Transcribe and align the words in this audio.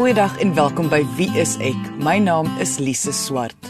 Goeiedag 0.00 0.38
en 0.40 0.54
welkom 0.54 0.86
by 0.88 1.02
Wie 1.18 1.28
is 1.36 1.58
ek? 1.60 1.76
My 2.00 2.14
naam 2.16 2.46
is 2.56 2.78
Lise 2.80 3.12
Swart. 3.12 3.68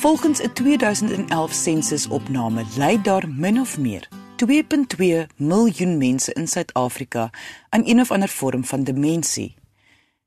Volgens 0.00 0.40
'n 0.42 0.50
2011 0.52 1.52
sensusopname 1.52 2.64
ly 2.76 2.98
daar 3.02 3.28
min 3.28 3.60
of 3.60 3.78
meer 3.78 4.08
2.2 4.36 5.26
miljoen 5.36 5.98
mense 5.98 6.32
in 6.32 6.48
Suid-Afrika 6.48 7.30
aan 7.68 7.86
een 7.86 8.00
of 8.00 8.10
ander 8.10 8.28
vorm 8.28 8.64
van 8.64 8.84
demensie. 8.84 9.54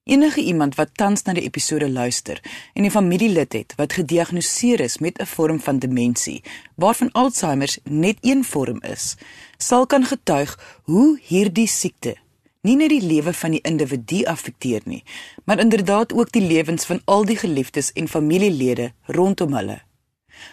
Enige 0.04 0.42
iemand 0.42 0.76
wat 0.76 0.90
tans 0.94 1.24
na 1.24 1.34
die 1.34 1.44
episode 1.44 1.90
luister 1.90 2.40
en 2.74 2.86
'n 2.86 2.92
familielid 2.92 3.54
het 3.54 3.74
wat 3.76 3.94
gediagnoseer 3.94 4.80
is 4.80 4.98
met 4.98 5.20
'n 5.20 5.26
vorm 5.26 5.60
van 5.60 5.80
demensie, 5.80 6.44
waarvan 6.76 7.12
Alzheimer 7.12 7.76
net 7.84 8.18
een 8.22 8.44
vorm 8.44 8.82
is, 8.82 9.16
sal 9.58 9.86
kan 9.86 10.06
getuig 10.06 10.80
hoe 10.84 11.20
hierdie 11.22 11.68
siekte 11.68 12.16
nie 12.62 12.76
net 12.78 12.92
die 12.94 13.02
lewe 13.02 13.34
van 13.34 13.56
die 13.56 13.62
individu 13.66 14.24
affekteer 14.30 14.82
nie, 14.86 15.04
maar 15.46 15.60
inderdaad 15.60 16.14
ook 16.14 16.32
die 16.32 16.46
lewens 16.46 16.86
van 16.86 17.02
al 17.06 17.26
die 17.26 17.38
geliefdes 17.38 17.92
en 17.98 18.08
familielede 18.08 18.92
rondom 19.06 19.54
hulle. 19.58 19.82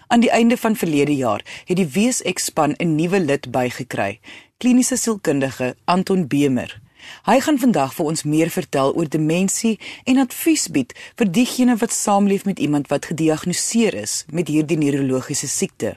Aan 0.06 0.20
die 0.20 0.30
einde 0.30 0.56
van 0.56 0.77
verlede 0.77 1.16
jaar 1.16 1.45
het 1.65 1.77
die 1.77 1.88
WSX 1.88 2.45
span 2.45 2.74
'n 2.79 2.95
nuwe 2.95 3.20
lid 3.20 3.51
bygekry, 3.51 4.20
kliniese 4.56 4.96
sielkundige 4.96 5.77
Anton 5.84 6.27
Bemer. 6.27 6.80
Hy 7.24 7.41
gaan 7.41 7.59
vandag 7.59 7.95
vir 7.95 8.06
ons 8.06 8.23
meer 8.23 8.51
vertel 8.51 8.95
oor 8.95 9.09
demensie 9.09 9.79
en 10.04 10.18
advies 10.18 10.68
bied 10.68 10.95
vir 11.16 11.30
diegene 11.30 11.77
wat 11.77 11.93
saamleef 11.93 12.45
met 12.45 12.59
iemand 12.59 12.88
wat 12.88 13.04
gediagnoseer 13.04 13.95
is 13.95 14.24
met 14.30 14.48
hierdie 14.48 14.79
neurologiese 14.79 15.48
siekte. 15.48 15.96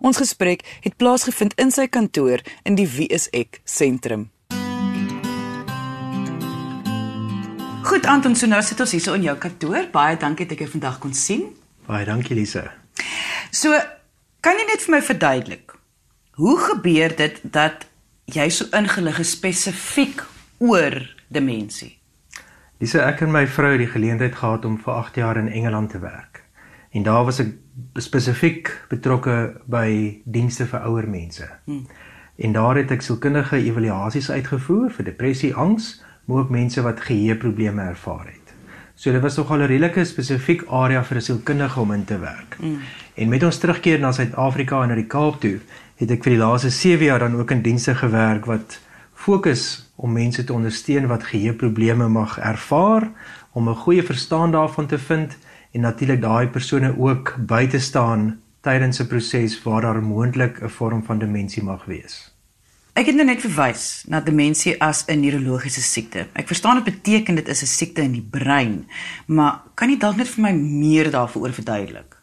Ons 0.00 0.16
gesprek 0.16 0.64
het 0.80 0.96
plaasgevind 0.96 1.54
in 1.54 1.70
sy 1.70 1.86
kantoor 1.86 2.40
in 2.62 2.74
die 2.74 2.88
WSX 2.88 3.60
sentrum. 3.64 4.31
Goed 7.82 8.06
Anton, 8.06 8.36
so 8.38 8.46
nou 8.46 8.60
sit 8.62 8.78
ons 8.78 8.92
hier 8.94 9.02
so 9.02 9.16
in 9.18 9.24
jou 9.26 9.32
kantoor. 9.42 9.88
Baie 9.90 10.14
dankie 10.20 10.44
dat 10.46 10.54
ek 10.54 10.60
jou 10.62 10.70
vandag 10.76 11.00
kon 11.02 11.14
sien. 11.18 11.48
Baie 11.88 12.06
dankie 12.06 12.36
Lise. 12.38 12.62
So, 13.50 13.74
kan 14.44 14.60
jy 14.60 14.66
net 14.68 14.84
vir 14.84 14.94
my 14.94 15.00
verduidelik 15.02 15.74
hoe 16.38 16.54
gebeur 16.62 17.14
dit 17.18 17.40
dat 17.42 17.88
jy 18.30 18.46
so 18.54 18.70
ingelig 18.78 19.18
is 19.24 19.32
spesifiek 19.34 20.22
oor 20.62 20.94
demensie? 21.34 21.96
Lise, 22.78 23.02
ek 23.02 23.24
en 23.26 23.34
my 23.34 23.42
vrou 23.50 23.72
het 23.74 23.82
die 23.82 23.90
geleentheid 23.90 24.38
gehad 24.38 24.64
om 24.68 24.78
vir 24.78 24.94
8 24.94 25.18
jaar 25.18 25.42
in 25.42 25.50
Engeland 25.50 25.90
te 25.90 26.00
werk. 26.04 26.44
En 26.94 27.02
daar 27.02 27.26
was 27.26 27.42
ek 27.42 27.50
spesifiek 27.98 28.70
betrokke 28.94 29.56
by 29.66 30.22
dienste 30.22 30.70
vir 30.70 30.86
ouer 30.86 31.10
mense. 31.10 31.50
Hmm. 31.66 31.82
En 32.38 32.54
daar 32.54 32.78
het 32.78 32.94
ek 32.94 33.02
sielkundige 33.02 33.58
evaluasies 33.58 34.30
uitgevoer 34.30 34.94
vir 34.94 35.10
depressie, 35.10 35.54
angs 35.58 35.96
maar 36.24 36.38
ook 36.38 36.50
mense 36.50 36.82
wat 36.82 37.00
geheueprobleme 37.00 37.82
ervaar 37.82 38.26
het. 38.26 38.54
So 38.94 39.12
dit 39.12 39.22
was 39.22 39.36
nogal 39.36 39.58
'n 39.58 39.66
redelike 39.66 40.04
spesifiek 40.04 40.62
area 40.68 41.04
vir 41.04 41.16
'n 41.16 41.20
sielkundige 41.20 41.80
om 41.80 41.92
in 41.92 42.04
te 42.04 42.18
werk. 42.18 42.56
Mm. 42.60 42.78
En 43.14 43.28
met 43.28 43.42
ons 43.42 43.58
terugkeer 43.58 43.98
na 43.98 44.12
Suid-Afrika 44.12 44.82
en 44.82 44.88
na 44.88 44.94
die 44.94 45.06
Kaap 45.06 45.40
toe, 45.40 45.58
het 45.96 46.10
ek 46.10 46.22
vir 46.22 46.32
die 46.32 46.38
laaste 46.38 46.70
7 46.70 47.04
jaar 47.04 47.18
dan 47.18 47.36
ook 47.36 47.50
in 47.50 47.62
dienste 47.62 47.94
gewerk 47.94 48.44
wat 48.44 48.80
fokus 49.14 49.92
om 49.96 50.12
mense 50.12 50.44
te 50.44 50.52
ondersteun 50.52 51.06
wat 51.06 51.24
geheueprobleme 51.24 52.08
mag 52.08 52.38
ervaar, 52.38 53.10
om 53.52 53.68
'n 53.68 53.74
goeie 53.74 54.02
verstaan 54.02 54.50
daarvan 54.50 54.86
te 54.86 54.98
vind 54.98 55.36
en 55.72 55.80
natuurlik 55.80 56.20
daai 56.20 56.46
persone 56.46 56.98
ook 56.98 57.36
by 57.38 57.66
te 57.66 57.78
staan 57.78 58.40
tydens 58.60 59.00
'n 59.00 59.06
proses 59.06 59.62
waar 59.62 59.80
daar 59.80 60.02
moontlik 60.02 60.62
'n 60.62 60.68
vorm 60.68 61.04
van 61.04 61.18
demensie 61.18 61.62
mag 61.62 61.84
wees. 61.84 62.31
Ek 62.92 63.08
het 63.08 63.16
nou 63.16 63.24
net 63.24 63.40
verwys 63.40 64.02
na 64.12 64.18
demensie 64.20 64.74
as 64.84 65.06
'n 65.08 65.20
neurologiese 65.20 65.80
siekte. 65.80 66.26
Ek 66.36 66.46
verstaan 66.46 66.84
dit 66.84 66.92
beteken 66.92 67.34
dit 67.34 67.48
is 67.48 67.62
'n 67.62 67.66
siekte 67.66 68.02
in 68.02 68.12
die 68.12 68.28
brein, 68.30 68.86
maar 69.26 69.62
kan 69.74 69.88
jy 69.88 69.96
dalk 69.96 70.16
net 70.16 70.28
vir 70.28 70.42
my 70.42 70.52
meer 70.52 71.10
daaroor 71.10 71.52
verduidelik? 71.52 72.16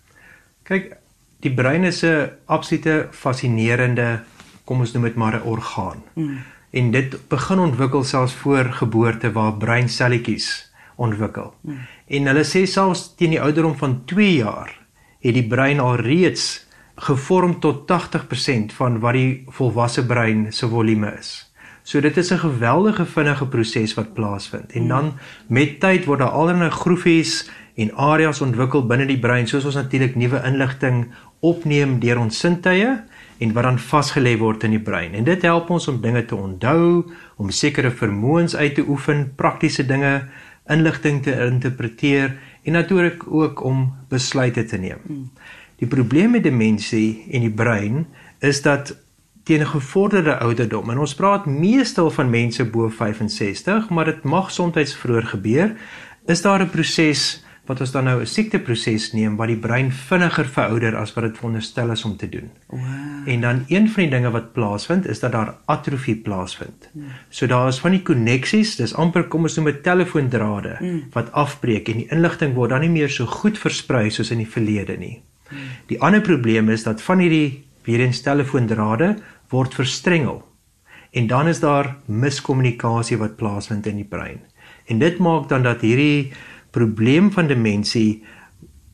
Kyk, 0.64 0.98
die 1.39 1.53
brein 1.53 1.84
is 1.84 2.03
'n 2.03 2.30
absolute 2.45 3.08
fascinerende, 3.11 4.21
kom 4.66 4.80
ons 4.80 4.94
noem 4.94 5.04
dit 5.04 5.16
maar 5.16 5.36
'n 5.36 5.48
orgaan. 5.48 6.04
Hmm. 6.14 6.38
En 6.71 6.92
dit 6.92 7.27
begin 7.27 7.60
ontwikkel 7.60 8.04
selfs 8.04 8.33
voor 8.33 8.65
geboorte 8.65 9.32
waar 9.32 9.54
breinselletjies 9.54 10.71
ontwikkel. 10.95 11.54
Hmm. 11.61 11.80
En 12.08 12.26
hulle 12.26 12.44
sê 12.44 12.67
selfs 12.67 13.15
teen 13.15 13.30
die 13.30 13.42
ouderdom 13.42 13.77
van 13.77 14.05
2 14.05 14.36
jaar 14.36 14.80
het 15.20 15.33
die 15.33 15.48
brein 15.48 15.80
al 15.80 15.95
reeds 15.95 16.67
gevorm 16.99 17.60
tot 17.60 17.87
80% 17.87 18.73
van 18.76 18.99
wat 18.99 19.15
die 19.15 19.43
volwasse 19.55 20.04
brein 20.05 20.49
se 20.54 20.67
volume 20.67 21.14
is. 21.20 21.49
So 21.83 22.02
dit 22.02 22.17
is 22.17 22.32
'n 22.32 22.37
geweldige 22.37 23.05
vinnige 23.05 23.48
proses 23.48 23.93
wat 23.93 24.14
plaasvind. 24.14 24.71
En 24.71 24.87
dan 24.87 25.14
met 25.48 25.80
tyd 25.80 26.05
word 26.05 26.20
daar 26.20 26.30
allerlei 26.30 26.70
groefies 26.70 27.49
en 27.76 27.95
areas 27.95 28.42
ontwikkel 28.42 28.86
binne 28.86 29.05
die 29.05 29.20
brein 29.20 29.48
soos 29.48 29.65
ons 29.65 29.76
natuurlik 29.76 30.15
nuwe 30.15 30.42
inligting 30.45 31.08
opneem 31.39 31.99
deur 31.99 32.20
ons 32.20 32.39
sintuie 32.39 33.02
en 33.39 33.54
wat 33.54 33.64
dan 33.64 33.80
vasgelê 33.80 34.38
word 34.38 34.64
in 34.64 34.71
die 34.71 34.83
brein. 34.83 35.14
En 35.14 35.23
dit 35.23 35.42
help 35.42 35.70
ons 35.70 35.88
om 35.88 36.02
dinge 36.02 36.26
te 36.26 36.36
onthou, 36.36 37.05
om 37.36 37.49
sekere 37.49 37.92
vermoëns 37.92 38.55
uit 38.55 38.76
te 38.76 38.83
oefen, 38.88 39.32
praktiese 39.36 39.86
dinge, 39.86 40.27
inligting 40.67 41.23
te 41.23 41.45
interpreteer 41.45 42.36
en 42.64 42.71
natuurlik 42.71 43.23
ook 43.27 43.64
om 43.64 43.95
besluite 44.09 44.65
te 44.65 44.77
neem. 44.77 45.32
Die 45.80 45.88
probleem 45.88 46.32
met 46.36 46.44
demensie 46.44 47.26
en 47.32 47.45
die 47.48 47.54
brein 47.54 48.08
is 48.40 48.62
dat 48.62 48.95
teen 49.44 49.62
'n 49.62 49.73
gevorderde 49.76 50.38
ouderdom 50.38 50.90
en 50.90 50.98
ons 50.98 51.16
praat 51.16 51.45
meestal 51.45 52.12
van 52.12 52.30
mense 52.30 52.66
bo 52.66 52.90
65, 52.90 53.89
maar 53.89 54.06
dit 54.06 54.23
mag 54.23 54.52
soms 54.52 54.95
vroeër 54.95 55.26
gebeur, 55.26 55.76
is 56.26 56.42
daar 56.42 56.62
'n 56.62 56.70
proses 56.70 57.44
wat 57.70 57.80
ons 57.80 57.92
dan 57.92 58.04
nou 58.04 58.22
'n 58.22 58.26
siekteproses 58.26 59.12
neem 59.14 59.36
wat 59.36 59.48
die 59.48 59.58
brein 59.58 59.92
vinniger 59.92 60.45
verouder 60.45 60.95
as 60.95 61.14
wat 61.14 61.23
dit 61.23 61.38
veronderstel 61.38 61.92
is 61.92 62.06
om 62.06 62.18
te 62.18 62.30
doen. 62.30 62.50
Wow. 62.68 62.82
En 63.26 63.42
dan 63.42 63.66
een 63.68 63.89
van 63.89 64.04
die 64.04 64.12
dinge 64.12 64.32
wat 64.32 64.54
plaasvind 64.54 65.08
is 65.08 65.20
dat 65.20 65.32
daar 65.32 65.56
atrofie 65.66 66.16
plaasvind. 66.16 66.89
Mm. 66.94 67.04
So 67.30 67.48
daar 67.48 67.68
is 67.68 67.80
van 67.80 67.92
die 67.92 68.02
koneksies, 68.02 68.76
dis 68.76 68.94
amper 68.94 69.23
kom 69.23 69.42
ons 69.42 69.56
noem 69.56 69.66
dit 69.66 69.84
telefoondrade 69.84 70.78
mm. 70.80 71.04
wat 71.12 71.32
afbreek 71.32 71.88
en 71.88 71.98
die 71.98 72.10
inligting 72.10 72.54
word 72.54 72.70
dan 72.70 72.80
nie 72.80 72.89
meer 72.89 73.10
so 73.10 73.26
goed 73.26 73.58
versprei 73.58 74.10
soos 74.10 74.32
in 74.32 74.38
die 74.38 74.50
verlede 74.50 74.98
nie. 74.98 75.22
Die 75.87 76.02
ander 76.02 76.21
probleem 76.21 76.70
is 76.70 76.83
dat 76.83 77.02
van 77.02 77.20
hierdie 77.20 77.64
weer 77.83 77.99
eens 77.99 78.21
telefoondrade 78.21 79.15
word 79.49 79.73
verstrengel. 79.73 80.43
En 81.11 81.27
dan 81.27 81.48
is 81.48 81.60
daar 81.60 81.95
miskommunikasie 82.05 83.17
wat 83.17 83.36
plaasvind 83.36 83.86
in 83.86 83.95
die 83.95 84.09
brein. 84.09 84.42
En 84.86 84.99
dit 84.99 85.17
maak 85.17 85.49
dan 85.49 85.64
dat 85.64 85.82
hierdie 85.82 86.32
probleem 86.71 87.32
van 87.32 87.48
demensie 87.48 88.23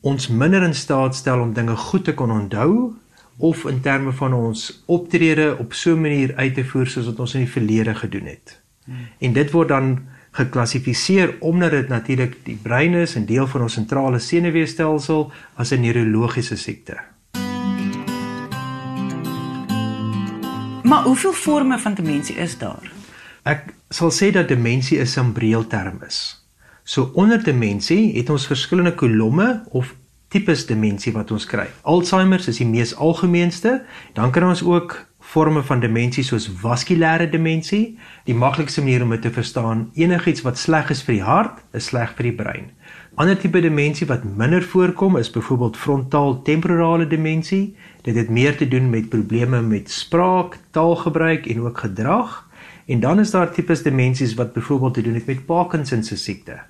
ons 0.00 0.28
minder 0.28 0.62
in 0.62 0.74
staat 0.74 1.16
stel 1.16 1.40
om 1.40 1.52
dinge 1.52 1.76
goed 1.76 2.04
te 2.04 2.14
kon 2.14 2.30
onthou 2.30 2.94
of 3.36 3.64
in 3.68 3.80
terme 3.80 4.12
van 4.12 4.32
ons 4.32 4.82
optrede 4.86 5.56
op 5.58 5.72
so 5.72 5.94
'n 5.94 6.00
manier 6.00 6.34
uit 6.36 6.54
te 6.54 6.64
voer 6.64 6.86
soos 6.86 7.06
wat 7.06 7.20
ons 7.20 7.34
in 7.34 7.44
die 7.44 7.52
verlede 7.52 7.94
gedoen 7.94 8.26
het. 8.26 8.62
Hmm. 8.84 8.96
En 9.18 9.32
dit 9.32 9.50
word 9.50 9.68
dan 9.68 9.98
geklassifiseer 10.36 11.34
omdat 11.40 11.70
dit 11.70 11.88
natuurlik 11.88 12.38
die 12.44 12.58
brein 12.62 12.94
is 12.94 13.14
en 13.16 13.26
deel 13.26 13.46
van 13.46 13.66
ons 13.66 13.76
sentrale 13.78 14.18
senuweestelsel 14.18 15.30
as 15.56 15.72
'n 15.72 15.80
neurologiese 15.80 16.56
siekte. 16.56 16.96
Maar 20.82 21.02
hoeveel 21.04 21.32
forme 21.32 21.78
van 21.78 21.94
demensie 21.94 22.36
is 22.36 22.58
daar? 22.58 22.92
Ek 23.42 23.74
sal 23.88 24.10
sê 24.10 24.30
dat 24.32 24.48
demensie 24.48 25.00
'n 25.00 25.06
sambreel 25.06 25.66
term 25.66 25.98
is. 26.06 26.46
So 26.84 27.10
onder 27.14 27.42
demensie 27.44 28.16
het 28.16 28.30
ons 28.30 28.46
verskillende 28.46 28.94
kolomme 28.94 29.62
of 29.70 29.94
tipes 30.28 30.66
demensie 30.66 31.12
wat 31.12 31.30
ons 31.30 31.46
kry. 31.46 31.66
Alzheimer 31.82 32.48
is 32.48 32.56
die 32.56 32.66
mees 32.66 32.94
algemeenste, 32.94 33.84
dan 34.12 34.30
kan 34.30 34.48
ons 34.48 34.62
ook 34.62 35.06
forme 35.26 35.62
van 35.66 35.80
demensie 35.82 36.22
soos 36.24 36.46
vaskulêre 36.62 37.26
demensie. 37.30 37.96
Die 38.28 38.34
maklikste 38.34 38.82
manier 38.84 39.02
om 39.02 39.14
dit 39.14 39.24
te 39.26 39.32
verstaan, 39.34 39.88
enigiets 39.98 40.44
wat 40.46 40.58
sleg 40.60 40.92
is 40.94 41.02
vir 41.06 41.16
die 41.16 41.26
hart, 41.26 41.58
is 41.74 41.90
sleg 41.90 42.14
vir 42.18 42.30
die 42.30 42.36
brein. 42.38 42.70
Ander 43.16 43.38
tipe 43.40 43.62
demensie 43.64 44.06
wat 44.06 44.26
minder 44.28 44.62
voorkom 44.62 45.16
is 45.18 45.32
byvoorbeeld 45.32 45.80
frontaal-temporale 45.80 47.08
demensie. 47.10 47.74
Dit 48.06 48.16
het 48.20 48.30
meer 48.30 48.56
te 48.56 48.68
doen 48.68 48.90
met 48.92 49.10
probleme 49.10 49.62
met 49.62 49.90
spraak, 49.90 50.60
taalgebruik 50.70 51.46
en 51.50 51.66
ook 51.66 51.84
gedrag. 51.88 52.44
En 52.86 53.00
dan 53.00 53.20
is 53.20 53.34
daar 53.34 53.50
tipes 53.52 53.82
demensies 53.82 54.34
wat 54.38 54.52
byvoorbeeld 54.52 54.94
te 54.94 55.02
doen 55.02 55.14
het 55.14 55.26
met 55.26 55.46
Parkinson 55.46 56.02
se 56.02 56.16
siekte. 56.16 56.60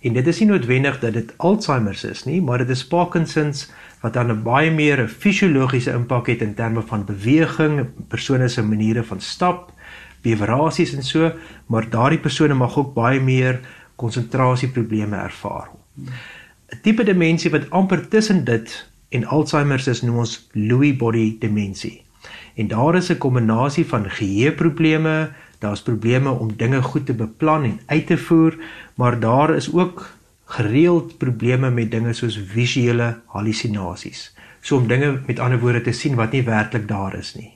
En 0.00 0.12
dit 0.12 0.26
is 0.26 0.38
nie 0.40 0.48
noodwendig 0.48 0.98
dat 1.00 1.12
dit 1.12 1.32
Alzheimer 1.36 1.98
is 2.10 2.24
nie, 2.24 2.42
maar 2.42 2.58
dit 2.58 2.68
is 2.68 2.86
Parkinson 2.86 3.52
wat 4.00 4.12
dan 4.12 4.30
'n 4.32 4.42
baie 4.42 4.70
meer 4.70 5.02
'n 5.02 5.08
fisiologiese 5.08 5.92
impak 5.92 6.26
het 6.26 6.40
in 6.40 6.54
terme 6.54 6.82
van 6.82 7.04
beweging, 7.04 7.86
persone 8.08 8.48
se 8.48 8.62
maniere 8.62 9.04
van 9.04 9.20
stap, 9.20 9.72
bewerasies 10.22 10.94
en 10.94 11.02
so, 11.02 11.32
maar 11.66 11.90
daardie 11.90 12.18
persone 12.18 12.54
mag 12.54 12.78
ook 12.78 12.94
baie 12.94 13.20
meer 13.20 13.60
konsentrasieprobleme 13.96 15.16
ervaar. 15.16 15.68
'n 16.70 16.78
Tipe 16.82 17.04
demensie 17.04 17.50
wat 17.50 17.70
amper 17.70 18.08
tussen 18.08 18.44
dit 18.44 18.90
en 19.08 19.24
Alzheimer 19.24 19.88
is, 19.88 20.02
noem 20.02 20.18
ons 20.18 20.48
Lewy 20.52 20.96
body 20.96 21.36
demensie. 21.38 22.02
En 22.54 22.68
daar 22.68 22.94
is 22.94 23.10
'n 23.10 23.18
kombinasie 23.18 23.86
van 23.86 24.10
geheueprobleme, 24.10 25.30
Daar's 25.60 25.82
probleme 25.82 26.30
om 26.30 26.56
dinge 26.56 26.82
goed 26.82 27.06
te 27.06 27.14
beplan 27.14 27.64
en 27.64 27.80
uit 27.86 28.06
te 28.06 28.18
voer, 28.18 28.56
maar 28.94 29.20
daar 29.20 29.54
is 29.54 29.72
ook 29.72 30.08
gereeld 30.44 31.18
probleme 31.18 31.70
met 31.70 31.90
dinge 31.90 32.12
soos 32.12 32.38
visuele 32.52 33.20
hallusinasies. 33.26 34.30
So 34.60 34.76
om 34.76 34.88
dinge 34.88 35.20
met 35.26 35.38
ander 35.38 35.60
woorde 35.60 35.80
te 35.80 35.92
sien 35.92 36.16
wat 36.16 36.32
nie 36.32 36.42
werklik 36.42 36.88
daar 36.88 37.14
is 37.18 37.34
nie. 37.34 37.52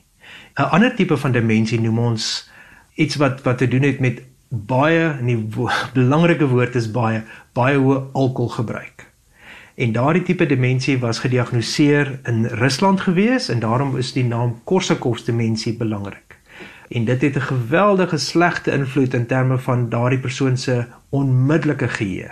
'n 0.55 0.71
Ander 0.71 0.95
tipe 0.95 1.17
van 1.17 1.33
demensie 1.33 1.81
noem 1.81 1.99
ons 1.99 2.51
iets 2.95 3.17
wat 3.17 3.43
wat 3.43 3.59
te 3.59 3.69
doen 3.69 3.83
het 3.83 4.01
met 4.01 4.23
baie 4.49 5.09
en 5.19 5.27
die 5.27 5.41
wo 5.57 5.71
belangrike 5.99 6.47
woord 6.47 6.75
is 6.75 6.91
baie 6.91 7.23
baie 7.53 7.79
hoë 7.79 8.03
alkoholgebruik. 8.13 9.07
En 9.75 9.93
daardie 9.93 10.23
tipe 10.23 10.47
demensie 10.47 10.99
was 10.99 11.19
gediagnoseer 11.19 12.21
in 12.31 12.45
Rusland 12.45 13.01
gewees 13.01 13.49
en 13.49 13.59
daarom 13.61 13.97
is 13.97 14.13
die 14.13 14.25
naam 14.25 14.61
Korsakoff 14.65 15.25
demensie 15.25 15.77
belangrik. 15.77 16.24
En 16.89 17.05
dit 17.05 17.21
het 17.21 17.37
'n 17.37 17.41
geweldige 17.41 18.17
slegte 18.17 18.71
invloed 18.71 19.15
in 19.15 19.27
terme 19.27 19.59
van 19.59 19.89
daardie 19.89 20.19
persoon 20.19 20.57
se 20.57 20.85
onmiddellike 21.09 21.89
geheue. 21.89 22.31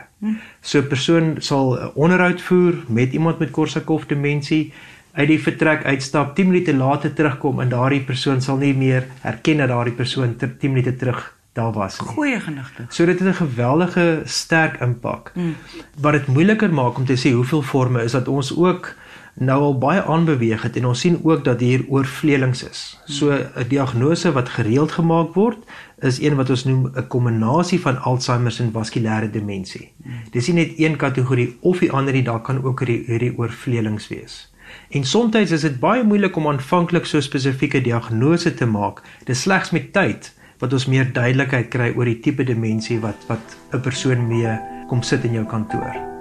So 0.61 0.79
'n 0.79 0.87
persoon 0.87 1.35
sal 1.39 1.75
'n 1.75 1.91
onderhoud 1.95 2.41
voer 2.41 2.75
met 2.87 3.13
iemand 3.13 3.39
met 3.39 3.51
Korsakoff 3.51 4.07
demensie 4.07 4.73
uit 5.13 5.29
die 5.29 5.43
vertrek 5.43 5.85
uitstap 5.85 6.35
10 6.35 6.47
minute 6.47 6.75
later 6.75 7.13
terugkom 7.13 7.61
en 7.61 7.69
daardie 7.69 8.01
persoon 8.01 8.41
sal 8.41 8.57
nie 8.57 8.75
meer 8.75 9.07
herken 9.21 9.57
dat 9.57 9.69
daardie 9.69 9.95
persoon 9.95 10.37
10 10.37 10.73
minute 10.73 10.97
terug 10.97 11.37
daar 11.53 11.73
was 11.73 12.01
nie. 12.01 12.09
Goeie 12.09 12.41
genigte. 12.41 12.85
So 12.89 13.05
dit 13.05 13.19
het 13.19 13.29
'n 13.29 13.45
geweldige 13.45 14.23
sterk 14.25 14.81
impak. 14.81 15.33
Mm. 15.35 15.57
Wat 16.01 16.13
dit 16.13 16.27
moeiliker 16.27 16.73
maak 16.73 16.97
om 16.97 17.05
te 17.05 17.17
sê 17.17 17.33
hoeveel 17.33 17.63
forme 17.63 18.03
is 18.03 18.13
dat 18.13 18.29
ons 18.29 18.57
ook 18.57 18.95
nou 19.35 19.61
al 19.63 19.79
baie 19.79 20.03
aanbeweeg 20.03 20.63
het 20.63 20.77
en 20.77 20.87
ons 20.87 21.01
sien 21.01 21.19
ook 21.23 21.45
dat 21.45 21.61
hier 21.61 21.85
oorvleelings 21.89 22.63
is. 22.69 23.01
So 23.05 23.33
'n 23.33 23.69
diagnose 23.69 24.33
wat 24.33 24.49
gereeld 24.49 24.93
gemaak 24.93 25.35
word 25.35 25.59
is 25.99 26.21
een 26.21 26.37
wat 26.37 26.51
ons 26.51 26.65
noem 26.65 26.91
'n 26.95 27.07
kombinasie 27.07 27.81
van 27.81 28.01
Alzheimer 28.01 28.57
en 28.61 28.73
vaskulêre 28.73 29.31
demensie. 29.31 29.93
Dis 30.31 30.47
nie 30.47 30.57
net 30.57 30.79
een 30.79 30.97
kategorie 30.97 31.57
of 31.61 31.79
die 31.79 31.93
ander 31.93 32.13
nie, 32.13 32.23
daar 32.23 32.41
kan 32.41 32.65
ook 32.65 32.81
hierdie 32.81 33.39
oorvleelings 33.39 34.09
wees. 34.09 34.53
En 34.91 35.05
soms 35.05 35.35
is 35.35 35.61
dit 35.61 35.81
baie 35.81 36.05
moeilik 36.05 36.37
om 36.37 36.49
aanvanklik 36.49 37.07
so 37.07 37.21
spesifieke 37.21 37.81
diagnose 37.81 38.55
te 38.55 38.67
maak. 38.67 39.03
Dis 39.25 39.41
slegs 39.41 39.71
met 39.71 39.93
tyd 39.93 40.33
wat 40.59 40.73
ons 40.73 40.87
meer 40.87 41.13
duidelikheid 41.13 41.69
kry 41.69 41.93
oor 41.97 42.05
die 42.05 42.21
tipe 42.21 42.45
demensie 42.45 43.01
wat 43.01 43.27
wat 43.27 43.59
'n 43.73 43.81
persoon 43.81 44.27
mee 44.29 44.59
kom 44.89 45.03
sit 45.03 45.25
in 45.25 45.33
jou 45.33 45.45
kantoor. 45.45 46.12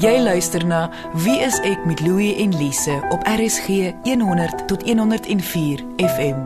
Jy 0.00 0.16
luister 0.24 0.62
na 0.64 0.86
Wie 1.20 1.42
is 1.44 1.58
ek 1.68 1.82
met 1.84 2.00
Louie 2.00 2.30
en 2.40 2.54
Lise 2.56 2.94
op 3.12 3.26
RSG 3.28 3.90
100 4.06 4.62
tot 4.70 4.86
104 4.88 5.82
FM. 6.00 6.38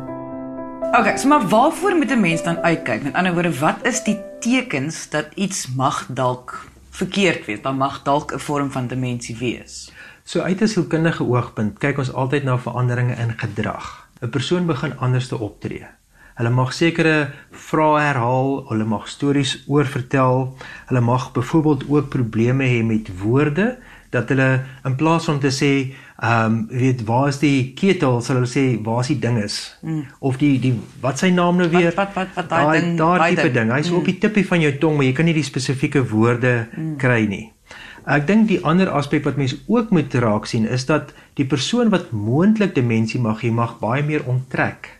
Okay, 0.90 1.14
so 1.14 1.28
maar 1.30 1.46
waarvoor 1.48 1.94
moet 1.94 2.10
'n 2.10 2.20
mens 2.20 2.42
dan 2.42 2.58
uitkyk? 2.58 3.02
Met 3.02 3.14
ander 3.14 3.32
woorde, 3.32 3.58
wat 3.58 3.86
is 3.86 4.02
die 4.02 4.18
tekens 4.40 5.08
dat 5.10 5.26
iets 5.34 5.68
mag 5.74 6.06
dalk 6.10 6.66
verkeerd 6.90 7.46
wees? 7.46 7.62
Dan 7.62 7.76
mag 7.76 8.02
dalk 8.02 8.34
'n 8.34 8.38
vorm 8.38 8.70
van 8.70 8.86
demensie 8.86 9.36
wees. 9.36 9.92
So 10.24 10.40
uit 10.40 10.60
'n 10.60 10.68
sielkundige 10.68 11.24
oogpunt 11.24 11.78
kyk 11.78 11.98
ons 11.98 12.12
altyd 12.12 12.42
na 12.42 12.58
veranderinge 12.58 13.14
in 13.14 13.38
gedrag. 13.38 14.08
'n 14.20 14.30
Persoon 14.30 14.66
begin 14.66 14.98
anders 14.98 15.28
te 15.28 15.38
optree. 15.38 15.86
Hulle 16.34 16.50
mag 16.50 16.72
sekere 16.74 17.30
vrae 17.54 18.00
herhaal, 18.08 18.64
hulle 18.66 18.84
mag 18.90 19.06
stories 19.06 19.60
oorvertel. 19.70 20.48
Hulle 20.88 21.02
mag 21.04 21.28
byvoorbeeld 21.36 21.84
ook 21.88 22.08
probleme 22.10 22.66
hê 22.66 22.80
met 22.82 23.10
woorde 23.20 23.76
dat 24.14 24.28
hulle 24.30 24.48
in 24.86 24.94
plaas 24.94 25.24
van 25.26 25.38
te 25.42 25.50
sê, 25.50 25.70
ehm 26.22 26.46
um, 26.46 26.58
weet 26.70 27.02
waar 27.06 27.28
is 27.28 27.40
die 27.42 27.72
ketel, 27.74 28.20
sal 28.22 28.38
hulle 28.38 28.50
sê 28.50 28.64
waar 28.82 29.00
is 29.02 29.10
die 29.10 29.18
ding 29.18 29.40
is. 29.42 29.56
Mm. 29.82 30.04
Of 30.18 30.38
die 30.38 30.58
die 30.62 30.74
wat 31.02 31.18
sy 31.22 31.30
naam 31.34 31.58
nou 31.58 31.68
weer? 31.70 31.90
Wat 31.94 32.14
wat 32.14 32.14
wat, 32.14 32.34
wat 32.38 32.50
daai 32.50 32.80
ding, 32.80 32.98
daai 32.98 33.34
tipe 33.34 33.50
ding. 33.54 33.72
Hy's 33.74 33.90
mm. 33.90 33.98
op 33.98 34.10
die 34.10 34.18
tippie 34.22 34.46
van 34.46 34.62
jou 34.62 34.72
tong, 34.78 34.96
maar 34.98 35.08
jy 35.08 35.16
kan 35.18 35.30
nie 35.30 35.34
die 35.38 35.46
spesifieke 35.46 36.02
woorde 36.14 36.54
mm. 36.70 36.96
kry 37.02 37.24
nie. 37.30 37.44
Ek 38.06 38.26
dink 38.26 38.50
die 38.50 38.60
ander 38.62 38.90
aspek 38.94 39.24
wat 39.26 39.38
mense 39.40 39.58
ook 39.66 39.90
moet 39.94 40.14
raak 40.22 40.46
sien 40.46 40.66
is 40.66 40.86
dat 40.90 41.14
die 41.38 41.46
persoon 41.46 41.90
wat 41.94 42.12
moontlik 42.12 42.74
demensie 42.74 43.22
mag 43.22 43.42
hê, 43.42 43.50
mag 43.50 43.78
baie 43.82 44.02
meer 44.06 44.26
onttrek 44.30 44.90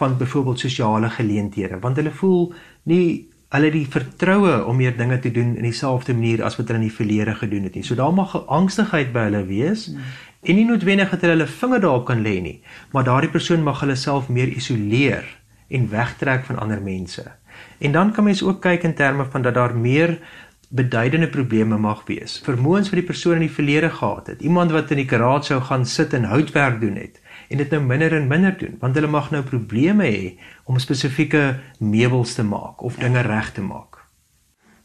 van 0.00 0.16
byvoorbeeld 0.16 0.64
sosiale 0.64 1.10
geleenthede 1.12 1.78
want 1.80 2.00
hulle 2.00 2.12
voel 2.22 2.52
nie 2.88 3.30
hulle 3.50 3.70
die 3.74 3.86
vertroue 3.90 4.60
om 4.70 4.78
meer 4.78 4.94
dinge 4.96 5.18
te 5.18 5.32
doen 5.34 5.56
in 5.58 5.66
dieselfde 5.66 6.14
manier 6.14 6.44
as 6.46 6.56
wat 6.58 6.68
hulle 6.70 6.78
in 6.78 6.86
die 6.86 6.94
verlede 6.94 7.34
gedoen 7.34 7.66
het 7.66 7.74
nie. 7.74 7.82
So 7.86 7.98
daar 7.98 8.14
mag 8.14 8.36
angstigheid 8.46 9.10
by 9.14 9.26
hulle 9.26 9.42
wees 9.48 9.88
mm. 9.90 10.12
en 10.46 10.58
nie 10.58 10.66
noodwendig 10.68 11.10
dat 11.10 11.24
hulle 11.26 11.34
hulle 11.34 11.50
vinger 11.50 11.82
daarop 11.82 12.06
kan 12.12 12.22
lê 12.22 12.36
nie, 12.44 12.56
maar 12.94 13.08
daardie 13.08 13.32
persoon 13.32 13.66
mag 13.66 13.82
hulle 13.82 13.98
self 13.98 14.30
meer 14.30 14.52
isoleer 14.54 15.26
en 15.70 15.90
wegtrek 15.90 16.46
van 16.46 16.62
ander 16.62 16.82
mense. 16.82 17.26
En 17.82 17.92
dan 17.92 18.14
kan 18.14 18.24
mens 18.24 18.42
ook 18.46 18.62
kyk 18.62 18.86
in 18.86 18.94
terme 18.94 19.26
van 19.32 19.42
dat 19.42 19.58
daar 19.58 19.74
meer 19.74 20.18
beduidende 20.70 21.26
probleme 21.28 21.78
mag 21.78 22.04
wees. 22.06 22.38
Vermoëns 22.46 22.92
wat 22.92 23.00
die 23.00 23.08
persoon 23.08 23.40
in 23.40 23.48
die 23.48 23.56
verlede 23.56 23.90
gehad 23.90 24.30
het. 24.30 24.42
Iemand 24.46 24.70
wat 24.70 24.94
in 24.94 25.02
die 25.02 25.10
garage 25.10 25.50
sou 25.50 25.60
gaan 25.66 25.86
sit 25.86 26.14
en 26.14 26.30
houtwerk 26.30 26.78
doen 26.80 26.94
het 27.02 27.18
en 27.50 27.58
dit 27.58 27.70
nou 27.74 27.80
minder 27.82 28.14
en 28.14 28.28
minder 28.30 28.54
doen 28.58 28.76
want 28.80 28.94
hulle 28.94 29.10
mag 29.10 29.30
nou 29.34 29.42
probleme 29.46 30.06
hê 30.06 30.26
om 30.64 30.78
spesifieke 30.78 31.44
meubels 31.78 32.36
te 32.38 32.46
maak 32.46 32.82
of 32.86 32.98
dinge 33.02 33.22
reg 33.26 33.52
te 33.56 33.64
maak. 33.64 33.98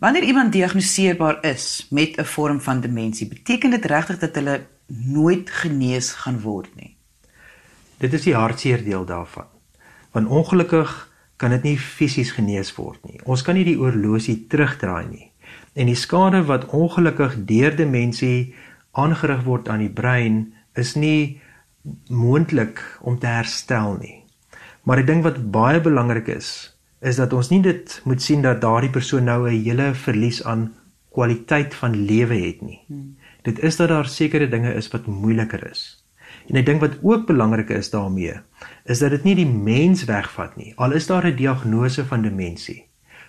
Wanneer 0.02 0.24
iemand 0.24 0.52
diagnoseerbaar 0.52 1.44
is 1.46 1.88
met 1.90 2.18
'n 2.18 2.26
vorm 2.26 2.62
van 2.62 2.82
demensie, 2.82 3.28
beteken 3.28 3.70
dit 3.70 3.86
regtig 3.86 4.20
dat 4.20 4.36
hulle 4.36 4.66
nooit 4.88 5.50
genees 5.50 6.12
gaan 6.12 6.42
word 6.42 6.76
nie. 6.76 6.98
Dit 7.98 8.14
is 8.14 8.22
die 8.22 8.36
hartseer 8.36 8.84
deel 8.84 9.06
daarvan. 9.06 9.48
Want 10.12 10.28
ongelukkig 10.28 11.12
kan 11.36 11.50
dit 11.50 11.64
nie 11.64 11.78
fisies 11.78 12.32
genees 12.32 12.76
word 12.76 13.00
nie. 13.04 13.20
Ons 13.24 13.42
kan 13.42 13.56
nie 13.56 13.64
die 13.64 13.80
oorlosie 13.80 14.48
terugdraai 14.48 15.08
nie. 15.10 15.32
En 15.74 15.86
die 15.86 15.96
skade 15.96 16.44
wat 16.44 16.66
ongelukkig 16.66 17.46
deur 17.46 17.76
demensie 17.76 18.54
aangerig 18.92 19.44
word 19.44 19.70
aan 19.70 19.80
die 19.80 19.92
brein 19.92 20.54
is 20.74 20.96
nie 20.96 21.42
moontlik 22.10 22.82
om 23.02 23.20
te 23.20 23.28
herstel 23.28 23.98
nie. 24.00 24.24
Maar 24.84 25.02
ek 25.02 25.10
dink 25.10 25.26
wat 25.26 25.52
baie 25.52 25.82
belangrik 25.82 26.28
is, 26.28 26.50
is 27.02 27.20
dat 27.22 27.34
ons 27.34 27.50
nie 27.50 27.62
dit 27.62 28.02
moet 28.06 28.22
sien 28.22 28.42
dat 28.42 28.62
daardie 28.62 28.94
persoon 28.94 29.26
nou 29.26 29.50
'n 29.50 29.64
hele 29.64 29.94
verlies 29.94 30.44
aan 30.44 30.74
kwaliteit 31.12 31.76
van 31.76 31.96
lewe 31.96 32.36
het 32.36 32.62
nie. 32.62 32.82
Hmm. 32.88 33.16
Dit 33.44 33.60
is 33.60 33.76
dat 33.76 33.90
daar 33.90 34.08
sekere 34.08 34.48
dinge 34.50 34.74
is 34.74 34.88
wat 34.88 35.06
moeiliker 35.06 35.70
is. 35.72 36.04
En 36.50 36.56
ek 36.56 36.66
dink 36.66 36.82
wat 36.82 36.98
ook 37.02 37.26
belangrik 37.28 37.70
is 37.70 37.90
daarmee, 37.90 38.34
is 38.86 39.00
dat 39.00 39.10
dit 39.10 39.24
nie 39.24 39.36
die 39.36 39.50
mens 39.50 40.04
wegvat 40.06 40.56
nie. 40.56 40.74
Al 40.76 40.92
is 40.92 41.08
daar 41.08 41.26
'n 41.26 41.36
diagnose 41.36 42.06
van 42.06 42.22
demensie. 42.22 42.86